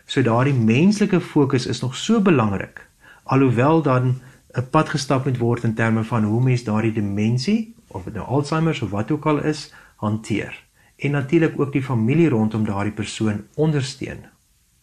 So 0.06 0.22
daardie 0.22 0.54
menslike 0.54 1.20
fokus 1.20 1.66
is 1.66 1.80
nog 1.80 1.96
so 1.96 2.20
belangrik, 2.20 2.88
alhoewel 3.24 3.82
dan 3.82 4.20
'n 4.54 4.68
pad 4.70 4.88
gestap 4.88 5.24
moet 5.24 5.38
word 5.38 5.64
in 5.64 5.74
terme 5.74 6.04
van 6.04 6.24
hoe 6.24 6.42
mens 6.42 6.64
daardie 6.64 6.92
demensie 6.92 7.75
of 7.86 8.04
dit 8.04 8.14
nou 8.14 8.26
Alzheimer 8.26 8.78
of 8.82 8.90
wat 8.90 9.10
ook 9.10 9.26
al 9.26 9.42
is, 9.42 9.72
hanteer. 9.96 10.64
En 10.96 11.10
natuurlik 11.10 11.60
ook 11.60 11.72
die 11.72 11.82
familie 11.82 12.28
rondom 12.28 12.64
daardie 12.64 12.92
persoon 12.92 13.44
ondersteun. 13.54 14.24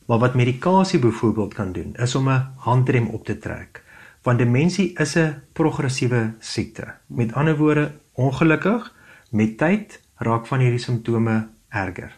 Maar 0.06 0.18
wat 0.18 0.34
medikasie 0.34 1.00
byvoorbeeld 1.00 1.54
kan 1.54 1.72
doen, 1.72 1.96
is 1.96 2.16
om 2.16 2.30
'n 2.30 2.48
handrem 2.56 3.08
op 3.08 3.26
te 3.26 3.38
trek. 3.38 3.84
Want 4.22 4.38
demensie 4.38 4.94
is 4.94 5.16
'n 5.16 5.42
progressiewe 5.54 6.34
siekte. 6.40 6.94
Met 7.08 7.34
ander 7.34 7.58
woorde, 7.58 7.92
ongelukkig 8.12 8.96
met 9.30 9.58
tyd 9.58 10.02
raak 10.16 10.48
van 10.48 10.60
hierdie 10.60 10.80
simptome 10.80 11.48
erger. 11.70 12.12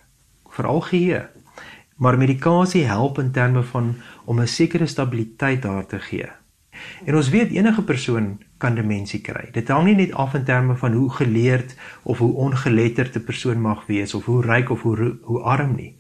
Veral 0.48 0.82
geheue. 0.82 1.28
Maar 1.96 2.18
medikasie 2.18 2.84
help 2.84 3.20
in 3.20 3.32
terme 3.32 3.64
van 3.64 3.96
om 4.26 4.40
'n 4.40 4.48
sekere 4.48 4.86
stabiliteit 4.86 5.62
daar 5.62 5.86
te 5.86 6.00
gee. 6.00 6.30
En 7.06 7.16
ons 7.16 7.30
weet 7.30 7.52
enige 7.52 7.82
persoon 7.82 8.38
kan 8.58 8.76
demensie 8.76 9.22
kry. 9.22 9.50
Dit 9.52 9.68
hang 9.68 9.86
nie 9.86 9.96
net 9.96 10.14
af 10.14 10.34
in 10.34 10.44
terme 10.44 10.76
van 10.76 10.94
hoe 10.94 11.10
geleerd 11.10 11.76
of 12.04 12.18
hoe 12.18 12.34
ongeletterd 12.34 13.16
'n 13.16 13.24
persoon 13.24 13.62
mag 13.62 13.86
wees 13.86 14.14
of 14.14 14.26
hoe 14.26 14.42
ryk 14.42 14.70
of 14.70 14.82
hoe 14.82 15.18
hoe 15.22 15.42
arm 15.42 15.76
nie. 15.76 15.96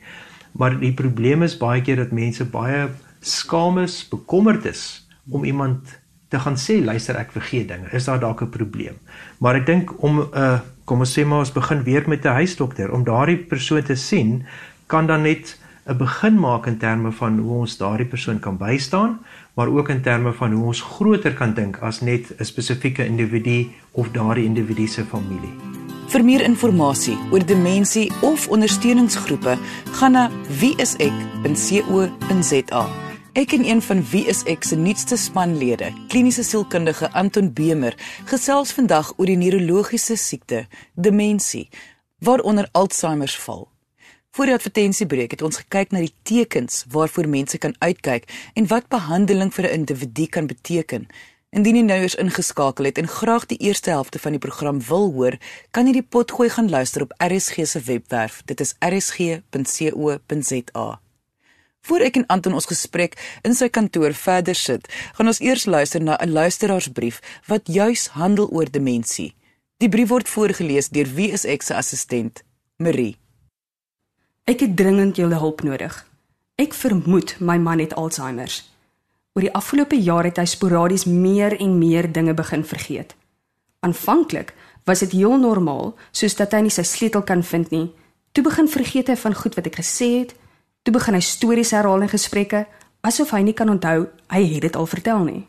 Maar 0.52 0.80
die 0.80 0.94
probleem 0.94 1.44
is 1.44 1.58
baie 1.58 1.82
keer 1.82 1.96
dat 1.96 2.12
mense 2.12 2.46
baie 2.46 2.90
skaam 3.20 3.78
is, 3.78 4.08
bekommerd 4.08 4.66
is 4.66 5.08
om 5.30 5.44
iemand 5.44 6.00
te 6.28 6.40
gaan 6.40 6.58
sê 6.58 6.84
luister 6.84 7.16
ek 7.16 7.32
vergeet 7.32 7.68
dinge. 7.68 7.92
Is 7.92 8.06
daar 8.06 8.20
dalk 8.20 8.42
'n 8.42 8.50
probleem? 8.50 8.98
Maar 9.40 9.56
ek 9.56 9.66
dink 9.66 10.04
om 10.04 10.20
'n 10.20 10.28
uh, 10.34 10.60
kom 10.86 11.00
ons 11.00 11.20
sê 11.20 11.26
maar 11.26 11.40
ons 11.40 11.52
begin 11.52 11.84
weer 11.84 12.04
met 12.08 12.26
'n 12.26 12.38
huisdokter 12.42 12.92
om 12.92 13.04
daardie 13.04 13.38
persoon 13.38 13.84
te 13.84 13.96
sien 13.96 14.46
kan 14.88 15.08
dan 15.08 15.22
net 15.22 15.58
'n 15.86 15.98
begin 15.98 16.40
maak 16.40 16.66
in 16.66 16.78
terme 16.78 17.12
van 17.12 17.40
hoe 17.40 17.60
ons 17.60 17.78
daardie 17.78 18.08
persoon 18.10 18.40
kan 18.40 18.58
bystaan, 18.58 19.20
maar 19.56 19.68
ook 19.68 19.90
in 19.90 20.02
terme 20.02 20.34
van 20.34 20.52
hoe 20.52 20.66
ons 20.66 20.82
groter 20.82 21.34
kan 21.34 21.54
dink 21.54 21.78
as 21.78 22.02
net 22.02 22.34
'n 22.38 22.44
spesifieke 22.44 23.06
individu 23.06 23.68
of 23.92 24.12
daardie 24.12 24.46
individu 24.46 24.88
se 24.88 25.06
familie. 25.06 25.54
Vir 26.08 26.24
meer 26.24 26.42
inligting 26.42 27.32
oor 27.32 27.46
demensie 27.46 28.12
of 28.22 28.48
ondersteuningsgroepe, 28.48 29.58
gaan 29.92 30.12
na 30.12 30.30
wieisek.co.za. 30.60 31.14
Ek 33.34 33.52
en 33.52 33.66
een 33.66 33.82
van 33.82 34.04
Wie 34.12 34.26
is 34.26 34.44
ek 34.44 34.64
se 34.64 34.76
nuutste 34.76 35.18
spanlede, 35.18 35.94
kliniese 36.08 36.44
sielkundige 36.44 37.12
Anton 37.12 37.54
Bemer, 37.54 37.98
gesels 38.26 38.72
vandag 38.72 39.14
oor 39.18 39.26
die 39.26 39.36
neurologiese 39.38 40.16
siekte 40.16 40.68
demensie 40.94 41.70
waaronder 42.20 42.70
Alzheimer 42.72 43.36
val. 43.40 43.75
Voor 44.36 44.50
die 44.50 44.54
advertensiebreek 44.54 45.32
het 45.32 45.42
ons 45.48 45.62
gekyk 45.62 45.94
na 45.96 46.02
die 46.04 46.12
tekens 46.28 46.82
waarvoor 46.92 47.30
mense 47.32 47.56
kan 47.58 47.72
uitkyk 47.80 48.28
en 48.60 48.66
wat 48.68 48.92
behandeling 48.92 49.54
vir 49.56 49.66
'n 49.66 49.74
individu 49.80 50.26
kan 50.28 50.48
beteken. 50.48 51.08
Indien 51.50 51.76
jy 51.76 51.82
nou 51.82 52.00
eers 52.02 52.16
ingeskakel 52.16 52.86
het 52.86 52.98
en 52.98 53.08
graag 53.08 53.46
die 53.46 53.58
eerste 53.58 53.90
helfte 53.90 54.20
van 54.20 54.32
die 54.32 54.40
program 54.40 54.82
wil 54.82 55.12
hoor, 55.12 55.38
kan 55.72 55.88
jy 55.88 55.94
die 55.94 56.04
potgooi 56.10 56.50
gaan 56.50 56.70
luister 56.70 57.02
op 57.02 57.14
RSG 57.18 57.66
se 57.68 57.80
webwerf. 57.80 58.42
Dit 58.46 58.60
is 58.60 58.76
rsg.co.za. 58.80 59.40
Voor 61.82 62.00
ek 62.00 62.16
en 62.16 62.26
Anton 62.26 62.54
ons 62.54 62.66
gesprek 62.66 63.40
in 63.42 63.54
sy 63.54 63.70
kantoor 63.70 64.14
verder 64.14 64.56
sit, 64.56 64.88
gaan 65.14 65.28
ons 65.28 65.40
eers 65.40 65.66
luister 65.66 66.02
na 66.02 66.18
'n 66.22 66.32
luisteraarsbrief 66.32 67.20
wat 67.48 67.62
juis 67.68 68.08
handel 68.08 68.50
oor 68.50 68.72
demensie. 68.72 69.36
Die 69.78 69.90
brief 69.90 70.08
word 70.08 70.30
voorgeles 70.30 70.90
deur 70.90 71.14
wie 71.14 71.32
is 71.32 71.46
ek 71.46 71.62
se 71.62 71.76
assistent, 71.76 72.44
Marie. 72.78 73.25
Ek 74.46 74.60
het 74.62 74.76
dringend 74.78 75.18
julle 75.18 75.40
hulp 75.42 75.64
nodig. 75.66 75.94
Ek 76.62 76.74
vermoed 76.78 77.32
my 77.42 77.56
man 77.58 77.80
het 77.82 77.96
Alzheimer. 77.98 78.52
Oor 79.34 79.42
die 79.42 79.54
afgelope 79.58 79.98
jaar 79.98 80.28
het 80.30 80.38
hy 80.38 80.46
sporadies 80.46 81.08
meer 81.10 81.56
en 81.58 81.80
meer 81.80 82.06
dinge 82.14 82.36
begin 82.38 82.62
vergeet. 82.62 83.16
Aanvanklik 83.82 84.54
was 84.86 85.02
dit 85.02 85.16
heel 85.18 85.34
normaal, 85.42 85.96
soos 86.14 86.38
dat 86.38 86.54
hy 86.54 86.62
nie 86.68 86.76
sy 86.76 86.86
sleutel 86.86 87.26
kan 87.26 87.42
vind 87.42 87.74
nie. 87.74 87.88
Toe 88.38 88.46
begin 88.46 88.70
vergeet 88.70 89.10
hy 89.10 89.18
van 89.24 89.34
goed 89.34 89.58
wat 89.58 89.72
ek 89.72 89.82
gesê 89.82 90.12
het. 90.20 90.38
Toe 90.86 90.94
begin 90.94 91.18
hy 91.18 91.24
stories 91.26 91.74
herhaal 91.74 92.06
in 92.06 92.14
gesprekke 92.14 92.68
asof 93.02 93.34
hy 93.34 93.42
nie 93.50 93.58
kan 93.58 93.74
onthou 93.74 94.12
hy 94.30 94.46
het 94.54 94.70
dit 94.70 94.78
al 94.78 94.86
vertel 94.86 95.26
nie. 95.26 95.42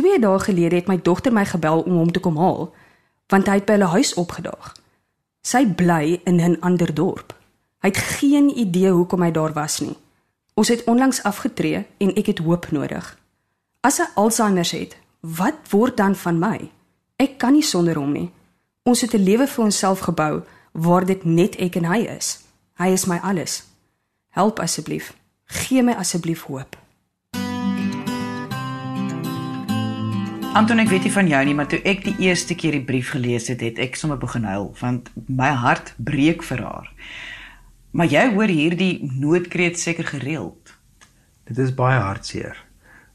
2 0.00 0.16
dae 0.24 0.40
gelede 0.48 0.80
het 0.80 0.88
my 0.88 0.96
dogter 0.96 1.32
my 1.32 1.44
gebel 1.44 1.84
om 1.84 2.00
hom 2.00 2.08
te 2.08 2.24
kom 2.24 2.40
haal, 2.40 2.70
want 3.28 3.52
hy 3.52 3.60
het 3.60 3.68
by 3.68 3.76
hulle 3.76 3.92
huis 4.00 4.16
opgedaag. 4.16 4.72
Sy 5.44 5.66
bly 5.68 6.22
in 6.24 6.40
'n 6.40 6.60
ander 6.64 6.88
dorp. 6.88 7.33
Hy 7.84 7.90
het 7.92 7.98
geen 8.16 8.46
idee 8.48 8.88
hoekom 8.96 9.20
hy 9.22 9.30
daar 9.30 9.52
was 9.52 9.82
nie. 9.84 9.92
Ons 10.56 10.70
het 10.72 10.84
onlangs 10.88 11.18
afgetree 11.22 11.82
en 12.00 12.14
ek 12.16 12.30
het 12.30 12.38
hoop 12.40 12.70
nodig. 12.72 13.10
As 13.84 13.98
hy 14.00 14.06
Alzheimer 14.16 14.64
het, 14.72 14.94
wat 15.20 15.58
word 15.68 15.98
dan 16.00 16.16
van 16.16 16.38
my? 16.40 16.70
Ek 17.20 17.36
kan 17.36 17.52
nie 17.52 17.62
sonder 17.62 18.00
hom 18.00 18.14
nie. 18.16 18.30
Ons 18.88 19.04
het 19.04 19.12
'n 19.12 19.20
lewe 19.20 19.46
vir 19.46 19.64
onsself 19.64 20.00
gebou 20.08 20.40
waar 20.72 21.04
dit 21.04 21.24
net 21.24 21.56
ek 21.60 21.76
en 21.76 21.84
hy 21.84 21.98
is. 22.16 22.40
Hy 22.80 22.88
is 22.88 23.04
my 23.04 23.18
alles. 23.22 23.64
Help 24.30 24.58
asseblief. 24.58 25.12
Gee 25.44 25.82
my 25.82 25.92
asseblief 25.92 26.42
hoop. 26.42 26.76
Anton, 30.54 30.78
ek 30.78 30.88
weet 30.88 31.02
nie 31.02 31.12
van 31.12 31.28
jou 31.28 31.44
nie, 31.44 31.54
maar 31.54 31.68
toe 31.68 31.82
ek 31.84 32.04
die 32.04 32.16
eerste 32.18 32.54
keer 32.54 32.72
die 32.72 32.84
brief 32.84 33.10
gelees 33.10 33.48
het, 33.48 33.60
het 33.60 33.78
ek 33.78 33.94
sommer 33.94 34.18
begin 34.18 34.44
huil 34.44 34.74
want 34.80 35.10
my 35.26 35.50
hart 35.52 35.94
breek 35.96 36.42
vir 36.42 36.62
haar. 36.62 36.90
Maar 37.94 38.10
jy 38.10 38.24
hoor 38.34 38.50
hierdie 38.50 39.06
noodkreet 39.22 39.78
seker 39.78 40.06
gereeld. 40.08 40.72
Dit 41.46 41.58
is 41.62 41.70
baie 41.74 42.00
hartseer 42.02 42.58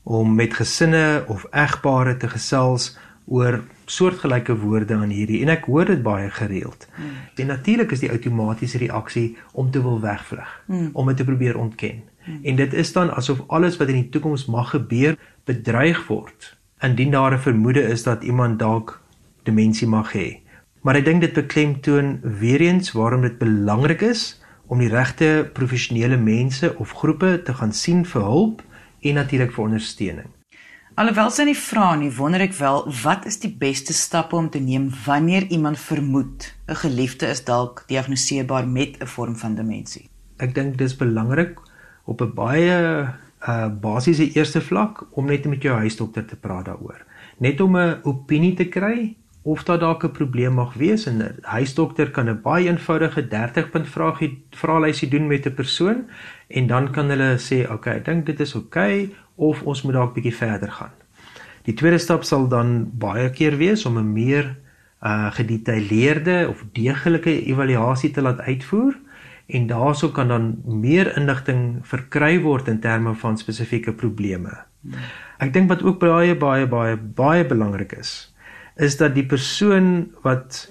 om 0.07 0.31
met 0.37 0.55
gesinne 0.55 1.25
of 1.27 1.43
egpare 1.51 2.15
te 2.17 2.29
gesels 2.31 2.93
oor 3.27 3.59
soortgelyke 3.91 4.55
woorde 4.61 4.95
aan 4.95 5.11
hierdie 5.11 5.41
en 5.43 5.51
ek 5.51 5.67
hoor 5.67 5.91
dit 5.91 5.99
baie 6.05 6.31
gereeld. 6.31 6.87
Hmm. 6.95 7.19
En 7.43 7.51
natuurlik 7.51 7.91
is 7.91 8.05
die 8.05 8.11
outomatiese 8.13 8.79
reaksie 8.79 9.35
om 9.51 9.67
te 9.71 9.83
wil 9.83 9.99
wegvlug, 9.99 10.55
hmm. 10.71 10.89
om 10.93 11.11
dit 11.11 11.19
te 11.19 11.27
probeer 11.27 11.59
ontken. 11.59 12.01
Hmm. 12.23 12.39
En 12.43 12.63
dit 12.63 12.73
is 12.73 12.95
dan 12.95 13.11
asof 13.11 13.43
alles 13.51 13.77
wat 13.77 13.91
in 13.91 13.99
die 13.99 14.09
toekoms 14.15 14.47
mag 14.47 14.71
gebeur 14.77 15.19
bedreig 15.43 16.05
word 16.07 16.55
indien 16.79 17.11
daar 17.11 17.35
'n 17.35 17.43
vermoede 17.43 17.83
is 17.83 18.03
dat 18.07 18.23
iemand 18.23 18.59
dalk 18.59 19.01
demensie 19.43 19.87
mag 19.87 20.15
hê. 20.15 20.39
Maar 20.81 20.95
ek 20.95 21.05
dink 21.05 21.21
dit 21.21 21.33
beklemtoon 21.33 22.19
weer 22.23 22.61
eens 22.61 22.91
waarom 22.91 23.21
dit 23.21 23.37
belangrik 23.37 24.01
is 24.01 24.39
om 24.69 24.79
die 24.81 24.89
regte 24.89 25.49
professionele 25.53 26.17
mense 26.17 26.69
of 26.77 26.93
groepe 27.01 27.41
te 27.43 27.53
gaan 27.57 27.73
sien 27.73 28.03
vir 28.05 28.21
hulp 28.21 28.61
en 29.01 29.17
natuurlik 29.17 29.55
vir 29.55 29.63
ondersteuning. 29.65 30.29
Alhoewel 30.99 31.29
sy 31.31 31.45
nie 31.47 31.55
vra 31.55 31.93
nie, 31.95 32.09
wonder 32.11 32.41
ek 32.43 32.53
wel 32.57 32.81
wat 33.03 33.25
is 33.29 33.39
die 33.39 33.51
beste 33.61 33.95
stappe 33.95 34.35
om 34.35 34.49
te 34.51 34.59
neem 34.59 34.89
wanneer 35.05 35.47
iemand 35.47 35.79
vermoed 35.79 36.49
'n 36.67 36.75
geliefde 36.75 37.29
is 37.31 37.43
dalk 37.43 37.85
diagnoseerbaar 37.87 38.67
met 38.67 38.99
'n 38.99 39.07
vorm 39.07 39.35
van 39.35 39.55
demensie. 39.55 40.09
Ek 40.37 40.53
dink 40.53 40.77
dis 40.77 40.95
belangrik 40.95 41.57
op 42.05 42.21
'n 42.21 42.33
baie 42.33 43.07
uh 43.47 43.69
basiese 43.81 44.31
eerste 44.35 44.61
vlak 44.61 45.07
om 45.11 45.25
net 45.25 45.45
met 45.45 45.61
jou 45.61 45.77
huisdokter 45.77 46.25
te 46.25 46.35
praat 46.35 46.65
daaroor. 46.65 47.05
Net 47.37 47.61
om 47.61 47.77
'n 47.77 47.99
opinie 48.03 48.53
te 48.53 48.65
kry 48.65 49.15
of 49.49 49.63
daar 49.63 49.79
dalk 49.79 50.03
'n 50.03 50.11
probleem 50.11 50.53
mag 50.53 50.73
wees 50.73 51.05
en 51.05 51.17
'n 51.17 51.37
huisdokter 51.41 52.11
kan 52.11 52.29
'n 52.29 52.41
baie 52.41 52.67
eenvoudige 52.67 53.27
30 53.27 53.69
punt 53.69 53.87
vraagie 53.87 54.43
vraelysie 54.51 55.09
doen 55.09 55.27
met 55.27 55.45
'n 55.45 55.53
persoon 55.53 56.05
en 56.47 56.67
dan 56.67 56.91
kan 56.91 57.09
hulle 57.09 57.37
sê 57.37 57.63
oké, 57.63 57.73
okay, 57.73 57.95
ek 57.95 58.05
dink 58.05 58.25
dit 58.25 58.39
is 58.39 58.55
oké 58.55 58.65
okay, 58.65 59.09
of 59.35 59.63
ons 59.63 59.81
moet 59.81 59.93
dalk 59.93 60.13
bietjie 60.13 60.35
verder 60.35 60.71
gaan. 60.71 60.91
Die 61.63 61.73
tweede 61.73 61.97
stap 61.97 62.23
sal 62.23 62.47
dan 62.47 62.91
baie 62.93 63.29
keer 63.29 63.57
wees 63.57 63.85
om 63.85 63.97
'n 63.97 64.13
meer 64.13 64.57
uh 65.03 65.31
gedetailleerde 65.31 66.47
of 66.49 66.65
deeglike 66.73 67.45
evaluasie 67.45 68.11
te 68.11 68.21
laat 68.21 68.39
uitvoer 68.39 68.95
en 69.47 69.67
daaroor 69.67 70.11
kan 70.11 70.27
dan 70.27 70.61
meer 70.65 71.17
inligting 71.17 71.79
verkry 71.81 72.41
word 72.41 72.67
in 72.67 72.79
terme 72.79 73.15
van 73.15 73.37
spesifieke 73.37 73.93
probleme. 73.93 74.49
Ek 75.39 75.53
dink 75.53 75.69
wat 75.69 75.83
ook 75.83 75.99
baie 75.99 76.35
baie 76.35 76.67
baie 76.67 76.97
baie 76.97 77.45
belangrik 77.45 77.91
is, 77.91 78.28
is 78.79 78.97
dat 78.97 79.15
die 79.15 79.25
persoon 79.25 80.09
wat 80.23 80.69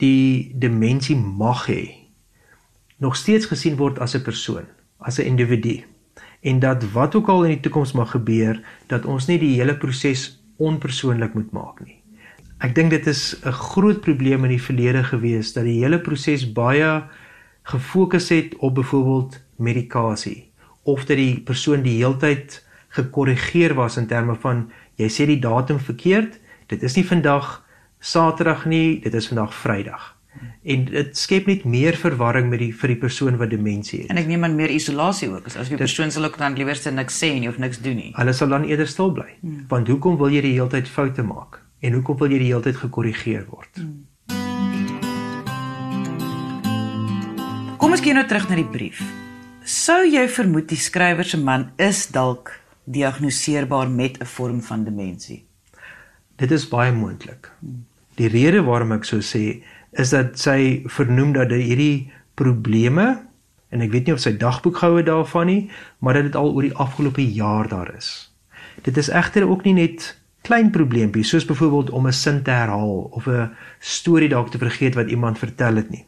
die 0.00 0.52
demensie 0.56 1.16
mag 1.16 1.66
hê 1.68 2.00
nog 3.00 3.16
steeds 3.16 3.48
gesien 3.48 3.76
word 3.76 3.98
as 3.98 4.14
'n 4.16 4.22
persoon, 4.22 4.66
as 4.98 5.18
'n 5.18 5.28
individu 5.28 5.84
en 6.40 6.58
dat 6.58 6.84
wat 6.92 7.14
ook 7.14 7.28
al 7.28 7.44
in 7.44 7.50
die 7.50 7.60
toekoms 7.60 7.92
mag 7.92 8.10
gebeur, 8.10 8.60
dat 8.86 9.04
ons 9.04 9.26
nie 9.26 9.38
die 9.38 9.56
hele 9.60 9.76
proses 9.76 10.40
onpersoonlik 10.56 11.34
moet 11.34 11.52
maak 11.52 11.80
nie. 11.84 12.00
Ek 12.60 12.74
dink 12.74 12.90
dit 12.90 13.06
is 13.06 13.36
'n 13.44 13.52
groot 13.52 14.00
probleem 14.00 14.44
in 14.44 14.50
die 14.56 14.62
verlede 14.62 15.04
gewees 15.04 15.52
dat 15.52 15.64
die 15.64 15.80
hele 15.84 16.00
proses 16.00 16.52
baie 16.52 17.04
gefokus 17.62 18.28
het 18.28 18.56
op 18.58 18.74
byvoorbeeld 18.74 19.40
medikasie 19.56 20.50
of 20.82 21.04
dat 21.04 21.16
die 21.16 21.40
persoon 21.40 21.82
die 21.82 21.96
heeltyd 21.96 22.66
gekorrigeer 22.88 23.74
was 23.74 23.96
in 23.96 24.06
terme 24.06 24.34
van 24.34 24.70
jy 24.96 25.08
sê 25.08 25.26
die 25.26 25.38
datum 25.38 25.78
verkeerd, 25.78 26.39
dit 26.70 26.82
is 26.82 26.96
nie 26.96 27.06
vandag 27.06 27.58
Saterdag 28.00 28.64
nie, 28.64 29.00
dit 29.04 29.14
is 29.14 29.26
vandag 29.28 29.52
Vrydag. 29.54 30.16
En 30.62 30.84
dit 30.88 31.16
skep 31.18 31.48
net 31.50 31.64
meer 31.68 31.96
verwarring 31.98 32.46
met 32.48 32.62
die 32.62 32.70
vir 32.72 32.94
die 32.94 32.98
persoon 33.00 33.36
wat 33.40 33.50
demensie 33.52 34.02
het. 34.02 34.12
En 34.14 34.20
ek 34.20 34.28
neem 34.30 34.44
aan 34.46 34.54
meer 34.56 34.72
isolasie 34.72 35.28
ook. 35.28 35.48
As 35.50 35.68
die 35.68 35.76
persoon 35.80 36.12
sal 36.14 36.28
ook 36.28 36.38
dan 36.40 36.56
liewerste 36.56 36.92
niks 36.94 37.18
sê 37.20 37.32
nie 37.36 37.50
of 37.50 37.58
niks 37.60 37.80
doen 37.84 37.98
nie. 37.98 38.12
Hulle 38.16 38.32
sal 38.36 38.52
dan 38.52 38.64
eerder 38.68 38.88
stil 38.88 39.12
bly. 39.16 39.28
Hmm. 39.40 39.66
Want 39.72 39.90
hoekom 39.92 40.16
wil 40.20 40.32
jy 40.32 40.44
die 40.46 40.54
hele 40.54 40.70
tyd 40.72 40.88
foute 40.88 41.24
maak? 41.26 41.60
En 41.84 41.98
hoekom 41.98 42.16
wil 42.22 42.32
jy 42.32 42.40
die 42.44 42.52
hele 42.52 42.64
tyd 42.64 42.80
gekorrigeer 42.80 43.44
word? 43.50 43.82
Hmm. 43.82 44.06
Kom 47.80 47.92
ons 47.96 48.04
kyk 48.04 48.16
nou 48.16 48.26
terug 48.28 48.48
na 48.48 48.60
die 48.60 48.68
brief. 48.68 49.04
Sou 49.64 50.02
jy 50.08 50.24
vermoed 50.28 50.70
die 50.72 50.80
skrywer 50.80 51.26
se 51.26 51.40
man 51.40 51.70
is 51.80 52.06
dalk 52.12 52.54
diagnoseerbaar 52.88 53.88
met 53.90 54.20
'n 54.20 54.26
vorm 54.26 54.60
van 54.62 54.84
demensie? 54.84 55.49
Dit 56.40 56.50
is 56.56 56.68
baie 56.68 56.92
moontlik. 56.92 57.50
Die 58.16 58.28
rede 58.32 58.62
waarom 58.64 58.94
ek 58.96 59.04
so 59.04 59.20
sê 59.20 59.60
is 60.00 60.12
dat 60.14 60.38
sy 60.40 60.86
vernoem 60.88 61.34
dat 61.36 61.52
hierdie 61.52 62.08
probleme 62.40 63.20
en 63.70 63.84
ek 63.84 63.92
weet 63.92 64.08
nie 64.08 64.14
of 64.16 64.22
sy 64.24 64.32
dagboek 64.40 64.80
gehoue 64.80 65.04
daarvan 65.06 65.50
nie, 65.50 65.60
maar 66.00 66.16
dat 66.16 66.30
dit 66.30 66.38
al 66.38 66.54
oor 66.54 66.64
die 66.64 66.78
afgelope 66.80 67.22
jaar 67.22 67.68
daar 67.68 67.92
is. 67.92 68.30
Dit 68.86 68.96
is 68.96 69.12
egter 69.12 69.44
ook 69.46 69.66
nie 69.68 69.76
net 69.76 70.14
klein 70.48 70.70
probleempies 70.72 71.28
soos 71.28 71.44
byvoorbeeld 71.44 71.90
om 71.90 72.08
'n 72.08 72.12
sin 72.12 72.42
te 72.42 72.50
herhaal 72.50 73.12
of 73.12 73.28
'n 73.28 73.50
storie 73.78 74.28
dalk 74.28 74.50
te 74.50 74.58
vergeet 74.58 74.94
wat 74.94 75.10
iemand 75.10 75.38
vertel 75.38 75.76
het 75.76 75.90
nie. 75.90 76.06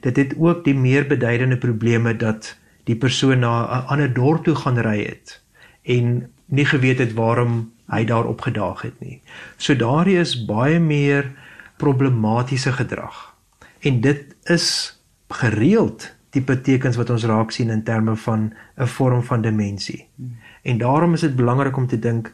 Dit 0.00 0.16
het 0.16 0.34
ook 0.38 0.64
die 0.64 0.74
meer 0.74 1.06
beduidende 1.06 1.56
probleme 1.56 2.16
dat 2.16 2.56
die 2.84 2.96
persoon 2.96 3.38
na 3.38 3.66
'n 3.66 3.86
ander 3.86 4.14
dorp 4.14 4.44
toe 4.44 4.54
gaan 4.54 4.78
ry 4.78 5.04
het 5.04 5.42
en 5.82 6.32
nie 6.46 6.64
geweet 6.64 6.98
het 6.98 7.12
waarom 7.14 7.75
hy 7.92 8.04
daar 8.04 8.26
opgedaag 8.26 8.82
het 8.82 9.00
nie. 9.00 9.20
So 9.56 9.76
daardie 9.76 10.18
is 10.18 10.34
baie 10.46 10.78
meer 10.80 11.32
problematiese 11.76 12.72
gedrag. 12.72 13.34
En 13.80 14.00
dit 14.00 14.36
is 14.44 14.66
gereeld 15.28 16.10
tipe 16.30 16.60
tekens 16.60 16.96
wat 16.96 17.10
ons 17.10 17.24
raak 17.24 17.50
sien 17.50 17.70
in 17.70 17.84
terme 17.84 18.16
van 18.16 18.52
'n 18.76 18.86
vorm 18.86 19.22
van 19.22 19.42
demensie. 19.42 20.08
En 20.62 20.78
daarom 20.78 21.14
is 21.14 21.20
dit 21.20 21.36
belangrik 21.36 21.76
om 21.76 21.86
te 21.86 21.98
dink 21.98 22.32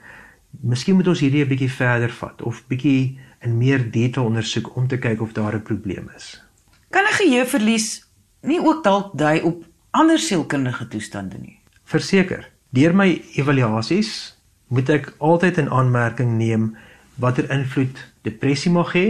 miskien 0.61 0.95
moet 0.95 1.09
ons 1.09 1.21
hierdie 1.21 1.45
'n 1.45 1.49
bietjie 1.49 1.73
verder 1.73 2.11
vat 2.11 2.43
of 2.43 2.65
bietjie 2.67 3.19
in 3.41 3.59
meer 3.59 3.91
detail 3.91 4.27
ondersoek 4.27 4.77
om 4.77 4.89
te 4.89 4.99
kyk 4.99 5.21
of 5.21 5.33
daar 5.33 5.55
'n 5.55 5.63
probleem 5.63 6.11
is. 6.17 6.45
Kan 6.91 7.05
'n 7.05 7.15
geheueverlies 7.15 8.09
nie 8.41 8.61
ook 8.61 8.85
dalk 8.85 9.19
dui 9.19 9.41
op 9.41 9.65
ander 9.91 10.19
sielkundige 10.19 10.89
toestande 10.89 11.39
nie? 11.39 11.59
Verseker. 11.85 12.51
Deur 12.71 12.95
my 12.95 13.23
evaluasies 13.35 14.42
moet 14.73 14.89
ek 14.89 15.13
altyd 15.21 15.59
in 15.61 15.69
aanmerking 15.71 16.37
neem 16.41 16.73
watter 17.21 17.51
invloed 17.53 17.99
depressie 18.25 18.73
mag 18.73 18.95
hê 18.97 19.09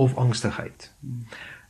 of 0.00 0.16
angstigheid. 0.16 0.88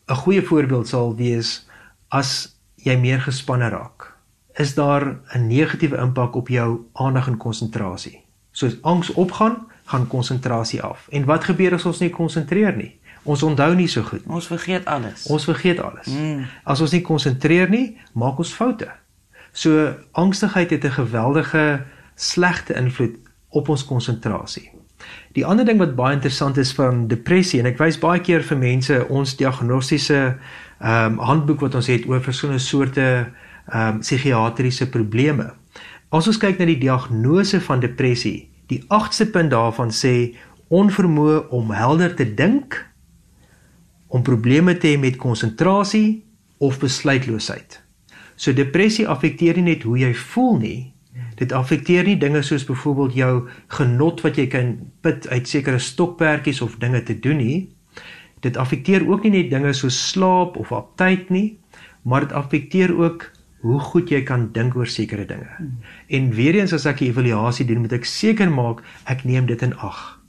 'n 0.06 0.14
Goeie 0.22 0.42
voorbeeld 0.42 0.88
sal 0.88 1.16
wees 1.16 1.66
as 2.08 2.54
jy 2.76 2.96
meer 2.96 3.20
gespanne 3.20 3.68
raak, 3.68 4.12
is 4.54 4.74
daar 4.74 5.18
'n 5.34 5.46
negatiewe 5.46 5.98
impak 5.98 6.34
op 6.34 6.48
jou 6.48 6.86
aandag 6.92 7.26
en 7.26 7.36
konsentrasie. 7.36 8.22
Soos 8.52 8.82
angs 8.82 9.10
opgaan, 9.10 9.66
gaan 9.84 10.06
konsentrasie 10.06 10.82
af. 10.82 11.08
En 11.10 11.24
wat 11.24 11.44
gebeur 11.44 11.74
as 11.74 11.84
ons 11.84 11.98
nie 11.98 12.10
konsentreer 12.10 12.76
nie? 12.76 13.00
Ons 13.22 13.42
onthou 13.42 13.74
nie 13.74 13.88
so 13.88 14.02
goed. 14.02 14.22
Ons 14.26 14.46
vergeet 14.46 14.84
alles. 14.84 15.26
Ons 15.26 15.44
vergeet 15.44 15.80
alles. 15.80 16.06
Mm. 16.06 16.46
As 16.64 16.80
ons 16.80 16.90
nie 16.92 17.02
konsentreer 17.02 17.70
nie, 17.70 17.98
maak 18.12 18.38
ons 18.38 18.52
foute. 18.52 18.90
So 19.52 19.94
angstigheid 20.12 20.70
het 20.70 20.84
'n 20.84 20.90
geweldige 20.90 21.84
slegte 22.14 22.74
invloed 22.74 23.16
op 23.52 23.68
ons 23.68 23.84
konsentrasie. 23.86 24.70
Die 25.36 25.44
ander 25.46 25.66
ding 25.66 25.80
wat 25.80 25.96
baie 25.98 26.16
interessant 26.16 26.58
is 26.60 26.72
van 26.76 27.06
depressie 27.10 27.60
en 27.60 27.68
ek 27.70 27.80
wys 27.80 27.98
baie 28.00 28.20
keer 28.24 28.44
vir 28.46 28.60
mense 28.60 29.00
ons 29.08 29.36
diagnostiese 29.38 30.20
ehm 30.82 31.18
um, 31.18 31.18
handboek 31.22 31.60
wat 31.62 31.76
ons 31.78 31.88
het 31.92 32.06
oor 32.10 32.22
verskillende 32.22 32.62
soorte 32.62 33.08
ehm 33.08 33.96
um, 33.96 34.00
psigiatriese 34.02 34.88
probleme. 34.90 35.52
As 36.12 36.26
ons 36.28 36.40
kyk 36.40 36.58
na 36.58 36.66
die 36.68 36.80
diagnose 36.80 37.60
van 37.64 37.80
depressie, 37.80 38.50
die 38.68 38.82
8ste 38.92 39.30
punt 39.32 39.52
daarvan 39.52 39.92
sê 39.94 40.34
onvermoë 40.72 41.48
om 41.52 41.70
helder 41.72 42.12
te 42.16 42.26
dink, 42.36 42.76
om 44.12 44.24
probleme 44.24 44.74
te 44.76 44.92
hê 44.92 44.98
met 45.00 45.16
konsentrasie 45.16 46.22
of 46.60 46.78
besluitloosheid. 46.80 47.78
So 48.36 48.52
depressie 48.52 49.08
affekteer 49.08 49.56
nie 49.56 49.72
net 49.72 49.86
hoe 49.88 49.98
jy 50.02 50.12
voel 50.34 50.58
nie, 50.60 50.91
Dit 51.42 51.52
affekteer 51.58 52.06
nie 52.06 52.18
dinge 52.20 52.44
soos 52.46 52.62
byvoorbeeld 52.68 53.14
jou 53.18 53.32
genot 53.74 54.20
wat 54.22 54.36
jy 54.38 54.46
kan 54.46 54.76
put 55.02 55.26
uit 55.26 55.48
sekere 55.50 55.80
stokperdjies 55.82 56.62
of 56.62 56.76
dinge 56.78 57.02
te 57.02 57.16
doen 57.18 57.40
nie. 57.42 57.56
Dit 58.46 58.58
affekteer 58.62 59.02
ook 59.08 59.26
nie 59.26 59.32
net 59.34 59.50
dinge 59.50 59.72
soos 59.74 59.98
slaap 60.10 60.54
of 60.60 60.70
aptyt 60.74 61.32
nie, 61.34 61.58
maar 62.06 62.26
dit 62.26 62.34
affekteer 62.38 62.94
ook 62.94 63.26
hoe 63.62 63.78
goed 63.90 64.10
jy 64.10 64.22
kan 64.26 64.48
dink 64.54 64.76
oor 64.78 64.90
sekere 64.90 65.26
dinge. 65.26 65.50
Hmm. 65.56 65.76
En 66.10 66.30
weer 66.34 66.58
eens 66.58 66.74
as 66.74 66.86
ek 66.86 67.00
'n 67.00 67.10
evaluasie 67.10 67.66
doen, 67.66 67.82
moet 67.86 67.92
ek 67.92 68.04
seker 68.04 68.50
maak 68.50 68.82
ek 69.06 69.24
neem 69.24 69.46
dit 69.46 69.62
in 69.62 69.74
ag. 69.76 70.20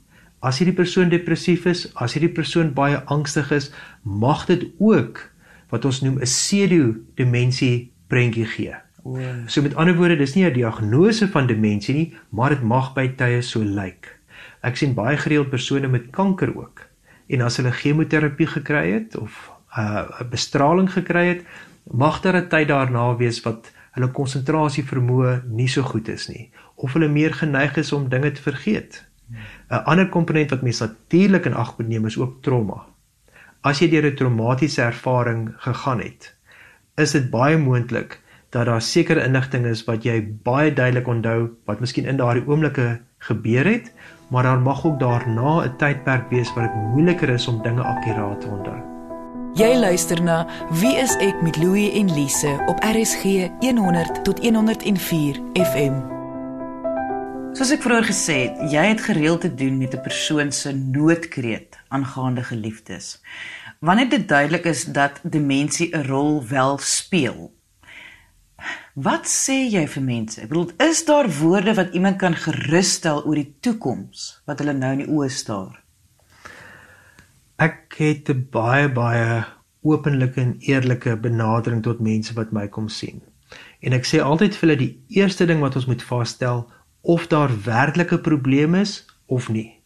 As 0.42 0.58
hierdie 0.58 0.76
persoon 0.76 1.08
depressief 1.08 1.66
is, 1.66 1.94
as 1.94 2.14
hierdie 2.14 2.34
persoon 2.34 2.74
baie 2.74 3.02
angstig 3.06 3.50
is, 3.50 3.70
mag 4.02 4.46
dit 4.46 4.66
ook 4.78 5.30
wat 5.70 5.84
ons 5.84 6.02
noem 6.02 6.18
'n 6.18 6.26
pseudo-demensie 6.26 7.90
prentjie 8.08 8.46
gee. 8.46 8.83
So 9.46 9.62
met 9.62 9.74
ander 9.76 9.96
woorde, 9.96 10.16
dis 10.16 10.34
nie 10.34 10.44
'n 10.44 10.52
diagnose 10.52 11.28
van 11.28 11.46
demensie 11.46 11.94
nie, 11.94 12.16
maar 12.28 12.48
dit 12.48 12.62
mag 12.62 12.94
by 12.94 13.08
tye 13.08 13.42
so 13.42 13.60
lyk. 13.60 14.18
Ek 14.62 14.76
sien 14.76 14.94
baie 14.94 15.16
gereeld 15.16 15.50
persone 15.50 15.88
met 15.88 16.10
kanker 16.10 16.56
ook. 16.56 16.86
En 17.28 17.40
as 17.40 17.56
hulle 17.56 17.72
chemoterapie 17.72 18.46
gekry 18.46 18.92
het 18.92 19.16
of 19.16 19.52
'n 19.76 19.80
uh, 19.80 20.30
bestraling 20.30 20.92
gekry 20.92 21.26
het, 21.26 21.42
mag 21.92 22.20
daar 22.20 22.36
'n 22.36 22.48
tyd 22.48 22.68
daarna 22.68 23.16
wees 23.16 23.42
wat 23.42 23.72
hulle 23.92 24.08
konsentrasie 24.08 24.84
vermoë 24.84 25.42
nie 25.46 25.68
so 25.68 25.82
goed 25.82 26.08
is 26.08 26.28
nie 26.28 26.50
of 26.74 26.92
hulle 26.92 27.08
meer 27.08 27.34
geneig 27.34 27.76
is 27.76 27.92
om 27.92 28.08
dinge 28.08 28.32
te 28.32 28.42
vergeet. 28.42 29.04
'n 29.70 29.84
Ander 29.84 30.08
komponent 30.08 30.50
wat 30.50 30.62
mens 30.62 30.80
natuurlik 30.80 31.44
in 31.44 31.54
ag 31.54 31.78
moet 31.78 31.88
neem 31.88 32.06
is 32.06 32.18
ook 32.18 32.42
trauma. 32.42 32.86
As 33.60 33.78
jy 33.78 33.88
deur 33.88 34.10
'n 34.10 34.14
traumatiese 34.16 34.82
ervaring 34.82 35.54
gegaan 35.56 36.00
het, 36.00 36.34
is 36.96 37.10
dit 37.10 37.30
baie 37.30 37.58
moontlik 37.58 38.20
dat 38.54 38.66
daar 38.70 38.82
sekere 38.82 39.24
inligting 39.26 39.66
is 39.66 39.82
wat 39.88 40.04
jy 40.06 40.20
baie 40.46 40.70
duidelik 40.72 41.08
onthou 41.10 41.50
wat 41.66 41.80
miskien 41.82 42.06
in 42.06 42.20
daardie 42.20 42.46
oomblikke 42.46 43.00
gebeur 43.26 43.66
het, 43.66 43.90
maar 44.30 44.46
daar 44.46 44.62
mag 44.62 44.84
ook 44.86 44.98
daarna 45.00 45.64
'n 45.64 45.76
tydperk 45.76 46.30
wees 46.30 46.54
waar 46.54 46.68
dit 46.68 46.82
moeiliker 46.94 47.28
is 47.28 47.48
om 47.48 47.62
dinge 47.62 47.82
akkuraat 47.82 48.40
te 48.40 48.48
onthou. 48.48 48.80
Jy 49.54 49.76
luister 49.78 50.22
na 50.22 50.46
Wie 50.70 50.96
is 50.96 51.16
ek 51.16 51.42
met 51.42 51.56
Louie 51.56 51.92
en 51.92 52.14
Lise 52.14 52.62
op 52.66 52.82
RSG 52.82 53.22
100 53.60 54.24
tot 54.24 54.38
104 54.42 55.40
FM. 55.54 55.94
Soos 57.52 57.70
ek 57.70 57.82
vroeër 57.82 58.04
gesê 58.04 58.34
het, 58.48 58.70
jy 58.72 58.84
het 58.86 59.00
gereeld 59.00 59.40
te 59.40 59.54
doen 59.54 59.78
met 59.78 59.94
'n 59.94 60.00
persoon 60.00 60.52
se 60.52 60.72
noodkreet 60.72 61.78
aangaande 61.88 62.42
geliefdes. 62.42 63.22
Wanneer 63.78 64.08
dit 64.08 64.28
duidelik 64.28 64.64
is 64.64 64.84
dat 64.84 65.20
demensie 65.22 65.96
'n 65.96 66.06
rol 66.06 66.42
wel 66.48 66.78
speel, 66.78 67.52
Wat 68.94 69.26
sê 69.26 69.64
jy 69.66 69.82
vir 69.90 70.02
mense? 70.06 70.38
Ek 70.40 70.48
bedoel, 70.52 70.68
is 70.86 71.04
daar 71.04 71.26
woorde 71.40 71.74
wat 71.74 71.96
iemand 71.98 72.20
kan 72.20 72.36
gerusstel 72.38 73.24
oor 73.24 73.34
die 73.34 73.54
toekoms 73.60 74.42
wat 74.46 74.62
hulle 74.62 74.76
nou 74.76 74.92
in 74.94 75.02
die 75.02 75.10
oë 75.10 75.30
staar? 75.34 75.80
Ek 77.58 77.94
het 77.98 78.30
'n 78.30 78.46
baie 78.50 78.88
baie 78.88 79.44
openlike 79.82 80.40
en 80.40 80.56
eerlike 80.60 81.16
benadering 81.16 81.82
tot 81.82 82.00
mense 82.00 82.34
wat 82.34 82.52
my 82.52 82.68
kom 82.68 82.88
sien. 82.88 83.22
En 83.80 83.92
ek 83.92 84.06
sê 84.06 84.20
altyd 84.22 84.56
vir 84.56 84.68
hulle 84.68 84.78
die 84.78 85.20
eerste 85.20 85.46
ding 85.46 85.60
wat 85.60 85.76
ons 85.76 85.86
moet 85.86 86.02
vasstel 86.02 86.70
of 87.02 87.26
daar 87.26 87.52
werklike 87.64 88.18
probleme 88.18 88.80
is 88.80 89.04
of 89.26 89.48
nie. 89.48 89.80